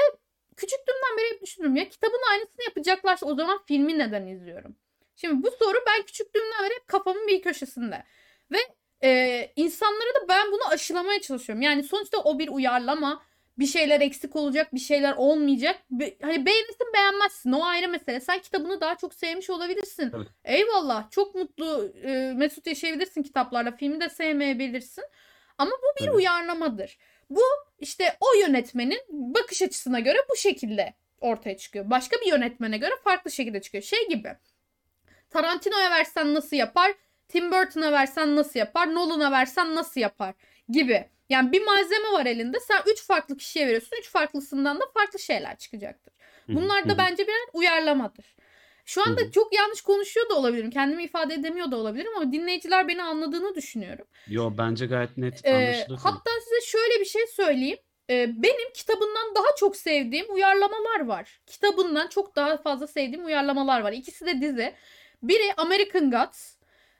küçüklüğümden 0.56 1.18
beri 1.18 1.34
hep 1.34 1.42
düşünürüm 1.42 1.76
ya 1.76 1.88
kitabın 1.88 2.20
aynısını 2.30 2.64
yapacaklarsa 2.64 3.26
o 3.26 3.34
zaman 3.34 3.60
filmi 3.66 3.98
neden 3.98 4.26
izliyorum? 4.26 4.76
Şimdi 5.16 5.42
bu 5.42 5.50
soru 5.50 5.78
ben 5.86 6.06
küçüklüğümden 6.06 6.64
beri 6.64 6.74
hep 6.74 6.88
kafamın 6.88 7.26
bir 7.26 7.42
köşesinde. 7.42 8.04
Ve 8.52 8.58
e, 9.04 9.52
insanlara 9.56 10.14
da 10.14 10.28
ben 10.28 10.52
bunu 10.52 10.68
aşılamaya 10.68 11.20
çalışıyorum. 11.20 11.62
Yani 11.62 11.82
sonuçta 11.82 12.18
o 12.18 12.38
bir 12.38 12.48
uyarlama. 12.48 13.22
Bir 13.58 13.66
şeyler 13.66 14.00
eksik 14.00 14.36
olacak, 14.36 14.74
bir 14.74 14.80
şeyler 14.80 15.14
olmayacak. 15.16 15.76
Hani 16.22 16.46
beğenirsin 16.46 16.92
beğenmezsin 16.94 17.52
o 17.52 17.64
ayrı 17.64 17.88
mesele. 17.88 18.20
Sen 18.20 18.38
kitabını 18.38 18.80
daha 18.80 18.94
çok 18.94 19.14
sevmiş 19.14 19.50
olabilirsin. 19.50 20.12
Evet. 20.16 20.28
Eyvallah 20.44 21.10
çok 21.10 21.34
mutlu 21.34 21.92
e, 22.02 22.32
mesut 22.36 22.66
yaşayabilirsin 22.66 23.22
kitaplarla. 23.22 23.76
Filmi 23.76 24.00
de 24.00 24.08
sevmeyebilirsin. 24.08 25.04
Ama 25.58 25.70
bu 25.70 26.00
bir 26.00 26.08
evet. 26.08 26.16
uyarlamadır. 26.16 26.98
Bu 27.30 27.42
işte 27.78 28.16
o 28.20 28.34
yönetmenin 28.40 29.00
bakış 29.08 29.62
açısına 29.62 30.00
göre 30.00 30.18
bu 30.30 30.36
şekilde 30.36 30.94
ortaya 31.20 31.56
çıkıyor. 31.56 31.90
Başka 31.90 32.16
bir 32.16 32.26
yönetmene 32.26 32.78
göre 32.78 32.92
farklı 33.04 33.30
şekilde 33.30 33.60
çıkıyor. 33.60 33.84
Şey 33.84 34.08
gibi 34.08 34.36
Tarantino'ya 35.36 35.90
versen 35.90 36.34
nasıl 36.34 36.56
yapar? 36.56 36.92
Tim 37.28 37.52
Burton'a 37.52 37.92
versen 37.92 38.36
nasıl 38.36 38.58
yapar? 38.58 38.94
Nolan'a 38.94 39.32
versen 39.32 39.74
nasıl 39.74 40.00
yapar? 40.00 40.34
Gibi. 40.68 41.04
Yani 41.28 41.52
bir 41.52 41.62
malzeme 41.64 42.12
var 42.12 42.26
elinde. 42.26 42.60
Sen 42.60 42.82
üç 42.92 43.02
farklı 43.06 43.36
kişiye 43.36 43.66
veriyorsun. 43.66 43.96
Üç 44.00 44.10
farklısından 44.10 44.80
da 44.80 44.84
farklı 44.94 45.18
şeyler 45.18 45.58
çıkacaktır. 45.58 46.14
Bunlar 46.48 46.88
da 46.88 46.98
bence 46.98 47.22
birer 47.26 47.48
uyarlamadır. 47.52 48.36
Şu 48.84 49.02
anda 49.06 49.30
çok 49.32 49.54
yanlış 49.54 49.80
konuşuyor 49.80 50.30
da 50.30 50.34
olabilirim. 50.34 50.70
Kendimi 50.70 51.04
ifade 51.04 51.34
edemiyor 51.34 51.70
da 51.70 51.76
olabilirim 51.76 52.12
ama 52.16 52.32
dinleyiciler 52.32 52.88
beni 52.88 53.02
anladığını 53.02 53.54
düşünüyorum. 53.54 54.06
Yo 54.26 54.52
bence 54.58 54.86
gayet 54.86 55.16
net 55.16 55.46
anlaşılır. 55.46 55.96
Ee, 55.98 56.00
hatta 56.02 56.30
size 56.44 56.60
şöyle 56.66 57.00
bir 57.00 57.04
şey 57.04 57.26
söyleyeyim. 57.26 57.78
Ee, 58.10 58.42
benim 58.42 58.72
kitabından 58.74 59.34
daha 59.34 59.56
çok 59.58 59.76
sevdiğim 59.76 60.34
uyarlamalar 60.34 61.06
var. 61.06 61.40
Kitabından 61.46 62.08
çok 62.08 62.36
daha 62.36 62.56
fazla 62.56 62.86
sevdiğim 62.86 63.26
uyarlamalar 63.26 63.80
var. 63.80 63.92
İkisi 63.92 64.26
de 64.26 64.40
dizi. 64.40 64.74
Biri 65.22 65.54
American 65.56 66.10
Gods. 66.10 66.56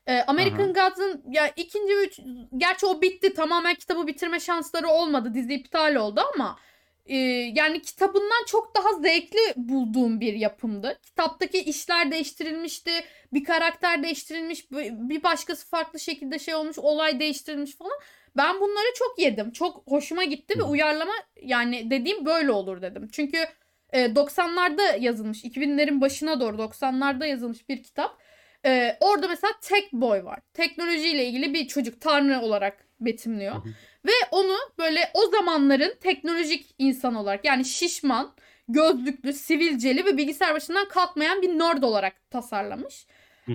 Ee, 0.07 0.23
American 0.27 0.73
Gods'ın 0.73 1.23
ya 1.31 1.49
ikinci 1.57 1.95
üç 1.95 2.21
gerçi 2.57 2.87
o 2.87 3.03
bitti 3.03 3.35
tamamen 3.35 3.75
kitabı 3.75 4.07
bitirme 4.07 4.41
şansları 4.41 4.89
olmadı 4.89 5.35
dizi 5.35 5.55
iptal 5.55 5.95
oldu 5.95 6.21
ama 6.35 6.59
e, 7.07 7.17
yani 7.55 7.83
kitabından 7.83 8.45
çok 8.47 8.77
daha 8.77 8.93
zevkli 8.93 9.39
bulduğum 9.57 10.21
bir 10.21 10.35
yapımdı. 10.35 10.99
Kitaptaki 11.03 11.59
işler 11.59 12.11
değiştirilmişti, 12.11 12.91
bir 13.33 13.45
karakter 13.45 14.03
değiştirilmiş, 14.03 14.71
bir 14.71 15.23
başkası 15.23 15.69
farklı 15.69 16.01
şekilde 16.01 16.39
şey 16.39 16.55
olmuş, 16.55 16.79
olay 16.79 17.21
değiştirilmiş 17.21 17.77
falan. 17.77 17.99
Ben 18.37 18.61
bunları 18.61 18.95
çok 18.95 19.19
yedim. 19.19 19.51
Çok 19.53 19.83
hoşuma 19.87 20.25
gitti 20.25 20.59
ve 20.59 20.63
uyarlama 20.63 21.13
yani 21.43 21.91
dediğim 21.91 22.27
böyle 22.27 22.53
olur 22.53 22.83
dedim. 22.83 23.09
Çünkü 23.13 23.39
90'larda 23.93 25.01
yazılmış 25.01 25.45
2000'lerin 25.45 26.01
başına 26.01 26.41
doğru 26.41 26.57
90'larda 26.57 27.27
yazılmış 27.27 27.69
bir 27.69 27.83
kitap. 27.83 28.19
Ee, 28.65 28.97
orada 29.01 29.29
mesela 29.29 29.53
Tech 29.63 29.93
Boy 29.93 30.25
var. 30.25 30.41
Teknolojiyle 30.55 31.25
ilgili 31.27 31.55
bir 31.55 31.69
çocuk 31.69 32.01
tanrı 32.01 32.41
olarak 32.41 32.87
betimliyor. 33.01 33.55
Ve 34.07 34.13
onu 34.31 34.57
böyle 34.79 35.11
o 35.15 35.31
zamanların 35.31 35.95
teknolojik 36.01 36.75
insan 36.79 37.15
olarak 37.15 37.45
yani 37.45 37.65
şişman, 37.65 38.35
gözlüklü, 38.69 39.33
sivilceli 39.33 40.05
ve 40.05 40.17
bilgisayar 40.17 40.55
başından 40.55 40.89
kalkmayan 40.89 41.43
bir 41.43 41.59
nerd 41.59 41.83
olarak 41.83 42.31
tasarlamış. 42.31 43.07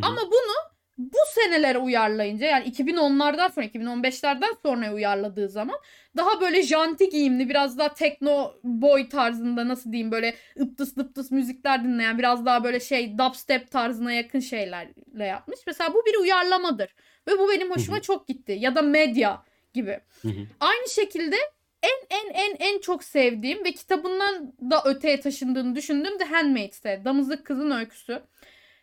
Ama 0.02 0.22
bunu 0.22 0.71
bu 0.98 1.18
senelere 1.34 1.78
uyarlayınca 1.78 2.48
yani 2.48 2.70
2010'lardan 2.70 3.52
sonra 3.52 3.66
2015'lerden 3.66 4.54
sonra 4.64 4.94
uyarladığı 4.94 5.50
zaman 5.50 5.76
daha 6.18 6.42
böyle 6.42 6.64
janti 6.64 7.10
giyimli 7.10 7.50
biraz 7.50 7.78
daha 7.78 7.94
tekno 7.94 8.54
boy 8.64 9.10
tarzında 9.10 9.68
nasıl 9.68 9.92
diyeyim 9.92 10.12
böyle 10.12 10.36
ıptıs 10.60 10.98
ıptıs 10.98 11.32
müzikler 11.32 11.84
dinleyen 11.84 12.18
biraz 12.18 12.46
daha 12.46 12.64
böyle 12.64 12.80
şey 12.80 13.18
dubstep 13.18 13.72
tarzına 13.72 14.14
yakın 14.14 14.40
şeylerle 14.40 15.26
yapmış. 15.26 15.60
Mesela 15.68 15.94
bu 15.94 16.04
bir 16.06 16.20
uyarlamadır 16.20 16.96
ve 17.28 17.40
bu 17.40 17.50
benim 17.50 17.72
hoşuma 17.72 17.98
Hı-hı. 17.98 18.04
çok 18.04 18.28
gitti 18.28 18.58
ya 18.60 18.76
da 18.76 18.82
medya 18.82 19.44
gibi. 19.74 20.00
Hı-hı. 20.22 20.48
Aynı 20.60 20.90
şekilde 20.90 21.36
en 21.84 22.18
en 22.18 22.34
en 22.34 22.56
en 22.60 22.80
çok 22.80 23.04
sevdiğim 23.04 23.66
ve 23.66 23.72
kitabından 23.72 24.54
da 24.72 24.84
öteye 24.86 25.20
taşındığını 25.20 25.76
düşündüğüm 25.76 26.18
The 26.18 26.26
Handmaid's 26.26 26.80
Tale. 26.80 27.06
Damızlık 27.06 27.46
Kızın 27.46 27.72
Öyküsü. 27.72 28.22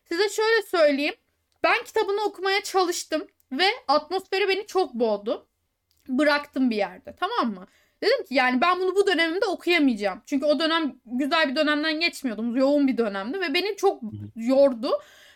Size 0.05 0.29
şöyle 0.29 0.62
söyleyeyim. 0.62 1.14
Ben 1.62 1.85
kitabını 1.85 2.21
okumaya 2.25 2.62
çalıştım 2.62 3.27
ve 3.53 3.66
atmosferi 3.88 4.49
beni 4.49 4.66
çok 4.66 4.94
boğdu. 4.94 5.49
bıraktım 6.09 6.71
bir 6.71 6.77
yerde 6.77 7.16
tamam 7.21 7.55
mı? 7.55 7.66
Dedim 8.03 8.25
ki 8.25 8.35
yani 8.35 8.61
ben 8.61 8.81
bunu 8.81 8.97
bu 8.97 9.07
dönemimde 9.07 9.44
okuyamayacağım. 9.47 10.23
Çünkü 10.27 10.47
o 10.47 10.61
dönem 10.61 10.97
güzel 11.07 11.49
bir 11.51 11.57
dönemden 11.57 12.01
geçmiyordum. 12.01 12.57
Yoğun 12.57 12.88
bir 12.88 12.99
dönemdi 12.99 13.40
ve 13.40 13.55
beni 13.55 13.77
çok 13.77 14.03
yordu. 14.37 14.90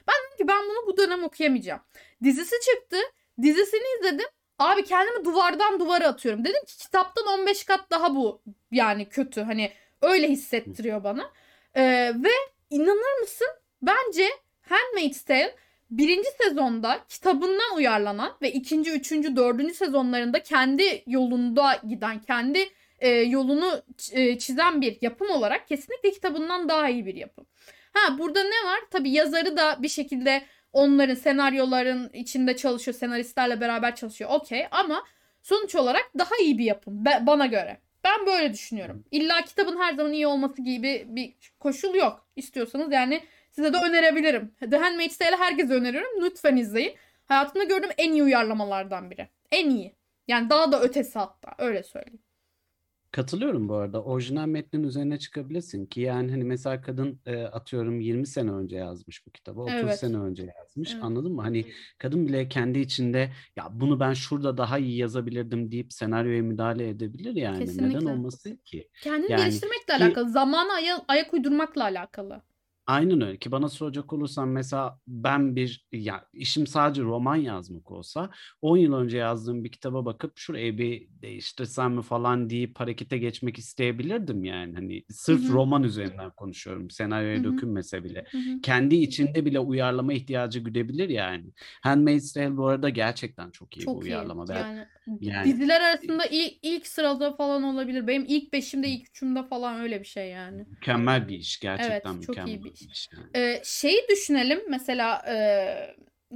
Ben 0.08 0.14
dedim 0.26 0.37
ki 0.37 0.48
ben 0.48 0.62
bunu 0.62 0.87
bu 0.87 0.96
dönem 0.96 1.24
okuyamayacağım. 1.24 1.80
Dizisi 2.22 2.54
çıktı. 2.70 2.96
Dizisini 3.42 3.98
izledim. 3.98 4.26
Abi 4.58 4.85
kendimi 4.85 5.24
duvardan 5.24 5.80
duvara 5.80 6.08
atıyorum. 6.08 6.44
Dedim 6.44 6.64
ki 6.66 6.78
kitaptan 6.78 7.26
15 7.26 7.64
kat 7.64 7.90
daha 7.90 8.14
bu 8.14 8.42
yani 8.70 9.08
kötü. 9.08 9.40
Hani 9.40 9.72
öyle 10.02 10.28
hissettiriyor 10.28 11.04
bana. 11.04 11.30
Ee, 11.74 12.12
ve 12.16 12.30
inanır 12.70 13.20
mısın? 13.20 13.48
Bence 13.82 14.28
Handmaid's 14.62 15.22
Tale 15.22 15.56
birinci 15.92 16.28
sezonda 16.42 17.00
kitabından 17.09 17.76
uyarlanan 17.76 18.33
ve 18.42 18.52
ikinci, 18.52 18.90
üçüncü, 18.90 19.37
dördüncü 19.37 19.74
sezonlarında 19.74 20.42
kendi 20.42 21.02
yolunda 21.07 21.81
giden, 21.88 22.20
kendi 22.20 22.68
e, 22.98 23.09
yolunu 23.11 23.83
e, 24.12 24.38
çizen 24.38 24.81
bir 24.81 24.98
yapım 25.00 25.31
olarak 25.31 25.68
kesinlikle 25.68 26.11
kitabından 26.11 26.68
daha 26.68 26.88
iyi 26.88 27.07
bir 27.07 27.14
yapım. 27.14 27.46
Ha 27.92 28.18
burada 28.18 28.42
ne 28.42 28.68
var? 28.70 28.81
Tabii 28.90 29.11
yazarı 29.11 29.57
da 29.57 29.83
bir 29.83 29.88
şekilde 29.88 30.42
onların 30.72 31.14
senaryoların 31.14 32.11
içinde 32.12 32.57
çalışıyor, 32.57 32.94
senaristlerle 32.94 33.61
beraber 33.61 33.96
çalışıyor. 33.96 34.31
Okey 34.31 34.66
ama 34.70 35.05
sonuç 35.42 35.74
olarak 35.74 36.11
daha 36.18 36.37
iyi 36.42 36.59
bir 36.59 36.64
yapım 36.64 37.05
bana 37.05 37.46
göre. 37.46 37.78
Ben 38.05 38.26
böyle 38.26 38.52
düşünüyorum. 38.52 39.05
İlla 39.11 39.44
kitabın 39.44 39.78
her 39.78 39.94
zaman 39.94 40.12
iyi 40.12 40.26
olması 40.26 40.62
gibi 40.62 41.05
bir 41.09 41.35
koşul 41.61 41.94
yok. 41.94 42.26
İstiyorsanız 42.37 42.92
yani 42.92 43.22
size 43.52 43.72
de 43.72 43.76
önerebilirim. 43.76 44.54
The 44.70 44.76
Handmaid's 44.76 45.16
Tale'i 45.18 45.36
herkese 45.36 45.74
öneriyorum. 45.74 46.24
Lütfen 46.24 46.56
izleyin. 46.56 46.94
Hayatımda 47.24 47.64
gördüğüm 47.64 47.90
en 47.98 48.12
iyi 48.12 48.22
uyarlamalardan 48.22 49.10
biri. 49.10 49.28
En 49.50 49.70
iyi. 49.70 49.96
Yani 50.28 50.50
daha 50.50 50.72
da 50.72 50.82
ötesi 50.82 51.18
hatta. 51.18 51.54
Öyle 51.58 51.82
söyleyeyim. 51.82 52.22
Katılıyorum 53.12 53.68
bu 53.68 53.74
arada. 53.74 54.02
Orijinal 54.02 54.46
metnin 54.46 54.82
üzerine 54.82 55.18
çıkabilirsin 55.18 55.86
ki 55.86 56.00
yani 56.00 56.30
hani 56.30 56.44
mesela 56.44 56.80
kadın 56.80 57.20
e, 57.26 57.42
atıyorum 57.42 58.00
20 58.00 58.26
sene 58.26 58.50
önce 58.50 58.76
yazmış 58.76 59.26
bu 59.26 59.30
kitabı, 59.30 59.60
30 59.60 59.74
evet. 59.74 59.98
sene 59.98 60.18
önce 60.18 60.52
yazmış. 60.58 60.92
Evet. 60.94 61.04
Anladın 61.04 61.32
mı? 61.32 61.42
Hani 61.42 61.66
kadın 61.98 62.28
bile 62.28 62.48
kendi 62.48 62.78
içinde 62.78 63.32
ya 63.56 63.68
bunu 63.72 64.00
ben 64.00 64.12
şurada 64.12 64.56
daha 64.56 64.78
iyi 64.78 64.96
yazabilirdim 64.98 65.70
deyip 65.72 65.92
senaryoya 65.92 66.42
müdahale 66.42 66.88
edebilir 66.88 67.34
yani. 67.34 67.58
Kesinlikle. 67.58 67.98
Neden 67.98 68.06
olmasın 68.06 68.56
ki? 68.64 68.88
Kendini 69.02 69.32
yani, 69.32 69.42
geliştirmekle 69.42 69.96
ki, 69.96 70.04
alakalı, 70.04 70.30
zamana 70.30 70.74
aya- 70.74 71.04
ayak 71.08 71.34
uydurmakla 71.34 71.82
alakalı. 71.82 72.42
Aynen 72.87 73.21
öyle 73.21 73.38
ki 73.38 73.53
bana 73.53 73.68
soracak 73.68 74.12
olursan 74.12 74.49
mesela 74.49 74.99
ben 75.07 75.57
bir 75.57 75.87
ya 75.92 76.25
işim 76.33 76.66
sadece 76.66 77.03
roman 77.03 77.37
yazmak 77.37 77.90
olsa 77.90 78.31
10 78.62 78.77
yıl 78.77 78.92
önce 78.92 79.18
yazdığım 79.18 79.64
bir 79.64 79.73
kitaba 79.73 80.05
bakıp 80.05 80.33
şurayı 80.38 80.79
bir 80.79 81.09
değiştirsem 81.23 81.95
mi 81.95 82.03
falan 82.03 82.51
deyip 82.51 82.81
harekete 82.81 83.18
geçmek 83.18 83.59
isteyebilirdim 83.59 84.45
yani. 84.45 84.75
Hani 84.75 85.05
sırf 85.09 85.42
Hı-hı. 85.42 85.53
roman 85.53 85.83
üzerinden 85.83 86.31
konuşuyorum. 86.31 86.90
Senaryoya 86.90 87.37
Hı-hı. 87.37 87.45
dökülmese 87.45 88.05
bile. 88.05 88.25
Hı-hı. 88.31 88.61
Kendi 88.62 88.95
içinde 88.95 89.45
bile 89.45 89.59
uyarlama 89.61 90.12
ihtiyacı 90.12 90.61
güdebilir 90.61 91.09
yani. 91.09 91.47
Handmaid's 91.83 92.33
Tale 92.33 92.57
bu 92.57 92.66
arada 92.66 92.88
gerçekten 92.88 93.51
çok 93.51 93.77
iyi 93.77 93.81
çok 93.81 94.01
bir 94.01 94.07
uyarlama. 94.07 94.45
Iyi. 94.45 94.53
Yani, 94.53 94.87
yani 95.21 95.47
diziler 95.47 95.81
arasında 95.81 96.27
ilk, 96.27 96.53
ilk 96.62 96.87
sırada 96.87 97.37
falan 97.37 97.62
olabilir. 97.62 98.07
Benim 98.07 98.25
ilk 98.29 98.53
beşimde 98.53 98.88
ilk 98.88 99.09
üçümde 99.09 99.42
falan 99.42 99.81
öyle 99.81 100.01
bir 100.01 100.07
şey 100.07 100.29
yani. 100.29 100.66
Mükemmel 100.71 101.29
bir 101.29 101.38
iş 101.38 101.61
gerçekten 101.61 102.12
evet, 102.14 102.29
mükemmel. 102.29 102.37
Çok 102.37 102.49
iyi 102.49 102.64
bir. 102.64 102.64
Yani. 102.64 102.71
Ee, 103.37 103.61
şeyi 103.64 104.08
düşünelim 104.08 104.61
mesela 104.68 105.22
e, 105.28 105.37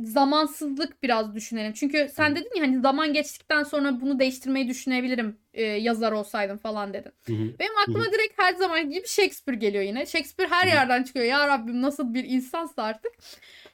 zamansızlık 0.02 1.02
biraz 1.02 1.34
düşünelim. 1.34 1.72
Çünkü 1.72 2.08
sen 2.14 2.36
dedin 2.36 2.50
ya 2.56 2.62
hani 2.62 2.80
zaman 2.80 3.12
geçtikten 3.12 3.62
sonra 3.62 4.00
bunu 4.00 4.18
değiştirmeyi 4.18 4.68
düşünebilirim 4.68 5.36
e, 5.54 5.62
yazar 5.62 6.12
olsaydım 6.12 6.58
falan 6.58 6.94
dedin. 6.94 7.12
Hı 7.26 7.32
hı. 7.32 7.58
Benim 7.58 7.78
aklıma 7.82 8.04
hı 8.04 8.08
hı. 8.08 8.12
direkt 8.12 8.42
her 8.42 8.54
zaman 8.54 8.90
gibi 8.90 9.08
Shakespeare 9.08 9.58
geliyor 9.58 9.84
yine. 9.84 10.06
Shakespeare 10.06 10.50
her 10.50 10.66
hı. 10.66 10.70
yerden 10.70 11.02
çıkıyor. 11.02 11.24
Ya 11.24 11.48
Rabbim 11.48 11.82
nasıl 11.82 12.14
bir 12.14 12.24
insansa 12.24 12.82
artık. 12.82 13.12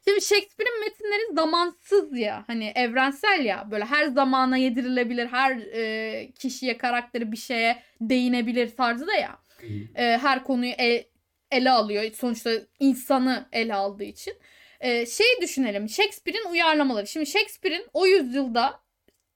Şimdi 0.04 0.20
Shakespeare'in 0.20 0.80
metinleri 0.80 1.34
zamansız 1.34 2.18
ya. 2.18 2.44
Hani 2.46 2.72
evrensel 2.74 3.44
ya. 3.44 3.70
Böyle 3.70 3.84
her 3.84 4.06
zamana 4.06 4.56
yedirilebilir. 4.56 5.26
Her 5.26 5.56
e, 5.56 6.32
kişiye, 6.32 6.78
karakteri 6.78 7.32
bir 7.32 7.36
şeye 7.36 7.82
değinebilir 8.00 8.76
tarzı 8.76 9.06
da 9.06 9.14
ya. 9.14 9.38
E, 9.94 10.18
her 10.18 10.44
konuyu 10.44 10.72
e, 10.72 11.11
ele 11.52 11.70
alıyor. 11.70 12.12
Sonuçta 12.12 12.50
insanı 12.80 13.48
ele 13.52 13.74
aldığı 13.74 14.04
için. 14.04 14.34
Ee, 14.80 15.06
şey 15.06 15.26
düşünelim. 15.42 15.88
Shakespeare'in 15.88 16.50
uyarlamaları. 16.50 17.06
Şimdi 17.06 17.26
Shakespeare'in 17.26 17.86
o 17.92 18.06
yüzyılda 18.06 18.80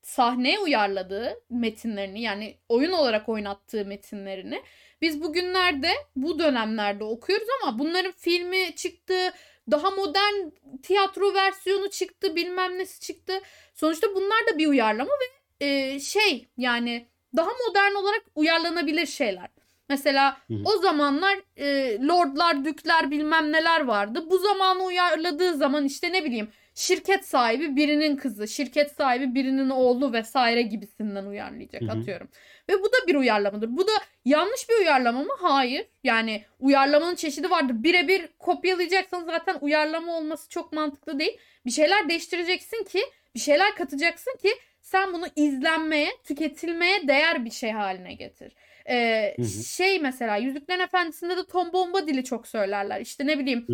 sahneye 0.02 0.58
uyarladığı 0.58 1.40
metinlerini 1.50 2.22
yani 2.22 2.58
oyun 2.68 2.92
olarak 2.92 3.28
oynattığı 3.28 3.84
metinlerini 3.84 4.62
biz 5.02 5.22
bugünlerde 5.22 5.90
bu 6.16 6.38
dönemlerde 6.38 7.04
okuyoruz 7.04 7.48
ama 7.62 7.78
bunların 7.78 8.12
filmi 8.12 8.74
çıktı, 8.76 9.32
daha 9.70 9.90
modern 9.90 10.50
tiyatro 10.82 11.34
versiyonu 11.34 11.90
çıktı, 11.90 12.36
bilmem 12.36 12.78
nesi 12.78 13.00
çıktı. 13.00 13.40
Sonuçta 13.74 14.14
bunlar 14.14 14.46
da 14.52 14.58
bir 14.58 14.66
uyarlama 14.66 15.10
ve 15.10 15.66
e, 15.66 16.00
şey 16.00 16.48
yani 16.56 17.08
daha 17.36 17.50
modern 17.68 17.94
olarak 17.94 18.22
uyarlanabilir 18.34 19.06
şeyler. 19.06 19.48
Mesela 19.88 20.36
hı 20.48 20.54
hı. 20.54 20.62
o 20.64 20.78
zamanlar 20.78 21.38
e, 21.56 21.98
lordlar, 22.06 22.64
dükler 22.64 23.10
bilmem 23.10 23.52
neler 23.52 23.80
vardı. 23.80 24.24
Bu 24.30 24.38
zamanı 24.38 24.82
uyarladığı 24.82 25.54
zaman 25.54 25.84
işte 25.84 26.12
ne 26.12 26.24
bileyim 26.24 26.48
şirket 26.74 27.28
sahibi 27.28 27.76
birinin 27.76 28.16
kızı, 28.16 28.48
şirket 28.48 28.92
sahibi 28.92 29.34
birinin 29.34 29.70
oğlu 29.70 30.12
vesaire 30.12 30.62
gibisinden 30.62 31.26
uyarlayacak 31.26 31.82
hı 31.82 31.86
hı. 31.86 31.90
atıyorum. 31.90 32.28
Ve 32.68 32.72
bu 32.82 32.86
da 32.86 33.06
bir 33.06 33.14
uyarlamadır. 33.14 33.76
Bu 33.76 33.86
da 33.86 33.92
yanlış 34.24 34.68
bir 34.68 34.74
uyarlama 34.74 35.20
mı? 35.20 35.32
Hayır. 35.40 35.86
Yani 36.04 36.44
uyarlamanın 36.60 37.14
çeşidi 37.14 37.50
vardır. 37.50 37.82
Birebir 37.82 38.28
kopyalayacaksan 38.38 39.24
zaten 39.24 39.56
uyarlama 39.60 40.16
olması 40.16 40.48
çok 40.48 40.72
mantıklı 40.72 41.18
değil. 41.18 41.38
Bir 41.66 41.70
şeyler 41.70 42.08
değiştireceksin 42.08 42.84
ki, 42.84 43.00
bir 43.34 43.40
şeyler 43.40 43.74
katacaksın 43.74 44.36
ki 44.42 44.48
sen 44.80 45.12
bunu 45.12 45.26
izlenmeye, 45.36 46.10
tüketilmeye 46.24 47.08
değer 47.08 47.44
bir 47.44 47.50
şey 47.50 47.70
haline 47.70 48.14
getir. 48.14 48.52
Ee, 48.88 49.34
hı 49.36 49.42
hı. 49.42 49.48
Şey 49.48 49.98
mesela 50.00 50.36
Yüzüklerin 50.36 50.80
Efendisi'nde 50.80 51.36
de 51.36 51.46
Tom 51.46 51.72
Bombadil'i 51.72 52.24
çok 52.24 52.46
söylerler. 52.46 53.00
İşte 53.00 53.26
ne 53.26 53.38
bileyim 53.38 53.64
hı 53.66 53.72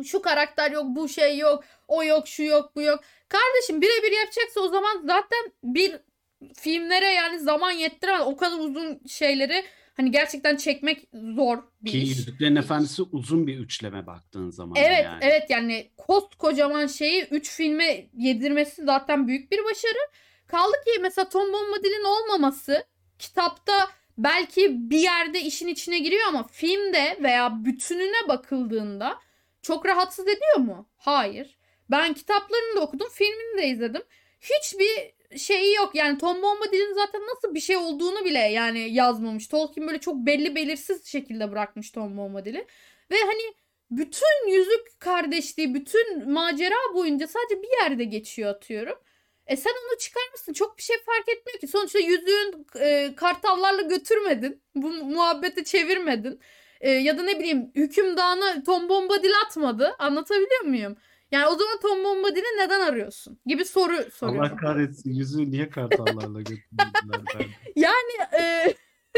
hı. 0.00 0.04
şu 0.04 0.22
karakter 0.22 0.70
yok, 0.70 0.84
bu 0.88 1.08
şey 1.08 1.38
yok, 1.38 1.64
o 1.88 2.04
yok, 2.04 2.28
şu 2.28 2.42
yok, 2.42 2.76
bu 2.76 2.82
yok. 2.82 3.00
Kardeşim 3.28 3.80
birebir 3.80 4.18
yapacaksa 4.18 4.60
o 4.60 4.68
zaman 4.68 5.00
zaten 5.06 5.52
bir 5.64 5.96
filmlere 6.56 7.06
yani 7.06 7.40
zaman 7.40 7.70
yettiremez. 7.70 8.26
O 8.26 8.36
kadar 8.36 8.58
uzun 8.58 9.00
şeyleri 9.08 9.64
hani 9.96 10.10
gerçekten 10.10 10.56
çekmek 10.56 11.08
zor 11.12 11.58
bir 11.82 11.90
Ki 11.90 11.98
iş. 11.98 12.08
Yüzüklerin 12.08 12.56
Efendisi 12.56 13.02
uzun 13.02 13.46
bir 13.46 13.58
üçleme 13.58 14.06
baktığın 14.06 14.50
zaman. 14.50 14.74
Evet 14.76 15.04
yani. 15.04 15.18
evet 15.22 15.50
yani 15.50 15.90
koskocaman 15.96 16.86
şeyi 16.86 17.28
üç 17.30 17.50
filme 17.50 18.06
yedirmesi 18.16 18.84
zaten 18.84 19.28
büyük 19.28 19.52
bir 19.52 19.64
başarı. 19.64 20.10
Kaldı 20.46 20.72
ki 20.86 21.00
mesela 21.02 21.28
Tom 21.28 21.52
Bombadil'in 21.52 22.04
olmaması 22.04 22.84
kitapta 23.18 23.72
belki 24.24 24.90
bir 24.90 24.98
yerde 24.98 25.40
işin 25.40 25.68
içine 25.68 25.98
giriyor 25.98 26.28
ama 26.28 26.46
filmde 26.46 27.18
veya 27.22 27.64
bütününe 27.64 28.28
bakıldığında 28.28 29.18
çok 29.62 29.86
rahatsız 29.86 30.28
ediyor 30.28 30.56
mu? 30.56 30.88
Hayır. 30.96 31.58
Ben 31.90 32.14
kitaplarını 32.14 32.76
da 32.76 32.80
okudum, 32.80 33.08
filmini 33.12 33.58
de 33.58 33.68
izledim. 33.68 34.02
Hiçbir 34.40 35.12
şeyi 35.38 35.74
yok. 35.74 35.94
Yani 35.94 36.18
Tom 36.18 36.42
Bombadil'in 36.42 36.94
zaten 36.94 37.20
nasıl 37.20 37.54
bir 37.54 37.60
şey 37.60 37.76
olduğunu 37.76 38.24
bile 38.24 38.38
yani 38.38 38.94
yazmamış. 38.94 39.48
Tolkien 39.48 39.86
böyle 39.86 40.00
çok 40.00 40.14
belli 40.14 40.54
belirsiz 40.54 41.06
şekilde 41.06 41.52
bırakmış 41.52 41.90
Tom 41.90 42.16
Bombadil'i. 42.16 42.66
Ve 43.10 43.16
hani 43.26 43.54
bütün 43.90 44.48
yüzük 44.48 45.00
kardeşliği, 45.00 45.74
bütün 45.74 46.30
macera 46.30 46.94
boyunca 46.94 47.28
sadece 47.28 47.62
bir 47.62 47.82
yerde 47.82 48.04
geçiyor 48.04 48.50
atıyorum. 48.50 48.98
E 49.50 49.56
sen 49.56 49.70
onu 49.70 49.98
çıkarmışsın. 49.98 50.52
Çok 50.52 50.78
bir 50.78 50.82
şey 50.82 50.96
fark 51.06 51.28
etmiyor 51.28 51.58
ki. 51.58 51.66
Sonuçta 51.66 51.98
yüzüğün 51.98 52.66
e, 52.80 53.14
kartallarla 53.14 53.82
götürmedin. 53.82 54.62
Bu 54.74 54.88
muhabbeti 54.90 55.64
çevirmedin. 55.64 56.40
E, 56.80 56.90
ya 56.90 57.18
da 57.18 57.22
ne 57.22 57.38
bileyim 57.38 57.70
hükümdana 57.74 58.62
Tom 58.62 58.88
Bombadil 58.88 59.32
atmadı. 59.46 59.94
Anlatabiliyor 59.98 60.60
muyum? 60.64 60.96
Yani 61.30 61.46
o 61.46 61.50
zaman 61.50 61.80
Tom 61.82 62.04
Bombadil'i 62.04 62.58
neden 62.58 62.80
arıyorsun? 62.80 63.40
Gibi 63.46 63.64
soru 63.64 64.10
soruyorum. 64.12 64.50
Allah 64.50 64.56
kahretsin. 64.56 65.14
Yüzüğü 65.14 65.50
niye 65.50 65.70
kartallarla 65.70 66.38
götürdüler? 66.38 67.46
yani 67.76 68.42
e, 68.42 68.74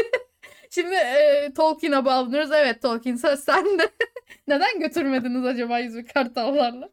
şimdi 0.69 0.95
e, 0.95 1.51
Tolkien'e 1.55 2.05
bağlanıyoruz. 2.05 2.51
Evet 2.51 2.81
Tolkien 2.81 3.15
sen 3.15 3.79
de 3.79 3.89
neden 4.47 4.79
götürmediniz 4.79 5.45
acaba 5.45 5.79
yüzüğü 5.79 6.05
kartallarla? 6.05 6.89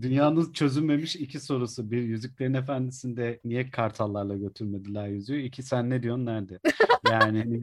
Dünyanın 0.00 0.52
çözülmemiş 0.52 1.16
iki 1.16 1.40
sorusu. 1.40 1.90
Bir 1.90 2.02
Yüzüklerin 2.02 2.54
Efendisi'nde 2.54 3.40
niye 3.44 3.70
kartallarla 3.70 4.36
götürmediler 4.36 5.08
yüzüğü? 5.08 5.40
İki 5.40 5.62
sen 5.62 5.90
ne 5.90 6.02
diyorsun 6.02 6.26
nerede? 6.26 6.58
Yani 7.10 7.38
hani 7.38 7.62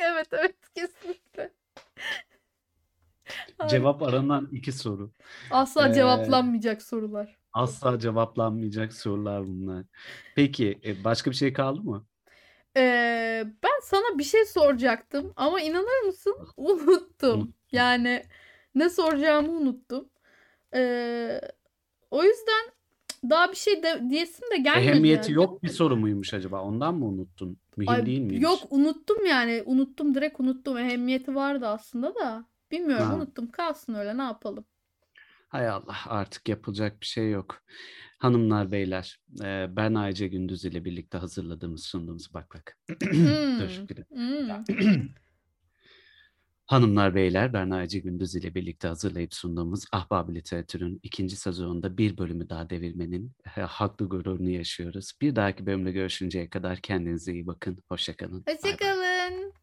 evet 0.00 0.28
evet 0.32 0.56
kesinlikle. 0.74 1.50
cevap 3.68 4.02
aranan 4.02 4.48
iki 4.52 4.72
soru. 4.72 5.10
Asla 5.50 5.88
ee, 5.88 5.92
cevaplanmayacak 5.92 6.82
sorular. 6.82 7.36
Asla 7.52 7.98
cevaplanmayacak 7.98 8.92
sorular 8.92 9.46
bunlar. 9.46 9.84
Peki 10.34 10.80
e, 10.84 11.04
başka 11.04 11.30
bir 11.30 11.36
şey 11.36 11.52
kaldı 11.52 11.80
mı? 11.80 12.06
Ee, 12.76 13.44
ben 13.62 13.80
sana 13.82 14.18
bir 14.18 14.24
şey 14.24 14.44
soracaktım 14.44 15.32
ama 15.36 15.60
inanır 15.60 16.06
mısın 16.06 16.36
unuttum. 16.56 17.40
Unut- 17.40 17.54
Yani 17.72 18.24
ne 18.74 18.88
soracağımı 18.88 19.52
unuttum. 19.52 20.08
Ee, 20.74 21.40
o 22.10 22.24
yüzden 22.24 22.74
daha 23.30 23.50
bir 23.50 23.56
şey 23.56 23.82
de, 23.82 24.02
diyesim 24.10 24.50
de 24.50 24.56
gelmedi. 24.56 24.88
Ehemmiyeti 24.88 25.32
yani. 25.32 25.42
yok 25.42 25.62
bir 25.62 25.68
soru 25.68 25.96
muymuş 25.96 26.34
acaba? 26.34 26.62
Ondan 26.62 26.94
mı 26.94 27.06
unuttun? 27.06 27.56
Mühim 27.76 27.92
Ay, 27.92 28.06
değil 28.06 28.20
miymiş? 28.20 28.42
Yok 28.42 28.58
unuttum 28.70 29.26
yani. 29.26 29.62
Unuttum 29.66 30.14
direkt 30.14 30.40
unuttum. 30.40 30.78
Ehemmiyeti 30.78 31.34
vardı 31.34 31.66
aslında 31.66 32.14
da. 32.14 32.44
Bilmiyorum 32.70 33.06
Ha. 33.06 33.14
unuttum. 33.14 33.50
Kalsın 33.50 33.94
öyle 33.94 34.18
ne 34.18 34.22
yapalım. 34.22 34.64
Hay 35.48 35.68
Allah 35.68 35.96
artık 36.06 36.48
yapılacak 36.48 37.00
bir 37.00 37.06
şey 37.06 37.30
yok. 37.30 37.62
Hanımlar 38.18 38.72
beyler 38.72 39.20
e, 39.44 39.66
ben 39.76 39.94
Ayce 39.94 40.28
Gündüz 40.28 40.64
ile 40.64 40.84
birlikte 40.84 41.18
hazırladığımız 41.18 41.84
sunduğumuz 41.84 42.34
bak 42.34 42.54
bak. 42.54 42.78
Dur 43.00 43.84
Hmm. 44.14 44.64
Hanımlar 46.66 47.14
beyler 47.14 47.52
ben 47.52 47.70
Ayce 47.70 47.98
Gündüz 47.98 48.34
ile 48.34 48.54
birlikte 48.54 48.88
hazırlayıp 48.88 49.34
sunduğumuz 49.34 49.84
Ahbab 49.92 50.34
Literatür'ün 50.34 51.00
ikinci 51.02 51.36
sezonunda 51.36 51.98
bir 51.98 52.18
bölümü 52.18 52.48
daha 52.48 52.70
devirmenin 52.70 53.32
e, 53.56 53.60
haklı 53.60 54.08
gururunu 54.08 54.50
yaşıyoruz. 54.50 55.12
Bir 55.20 55.36
dahaki 55.36 55.66
bölümde 55.66 55.92
görüşünceye 55.92 56.50
kadar 56.50 56.80
kendinize 56.80 57.32
iyi 57.32 57.46
bakın. 57.46 57.78
Hoşçakalın. 57.88 58.44
Hoşçakalın. 58.48 59.53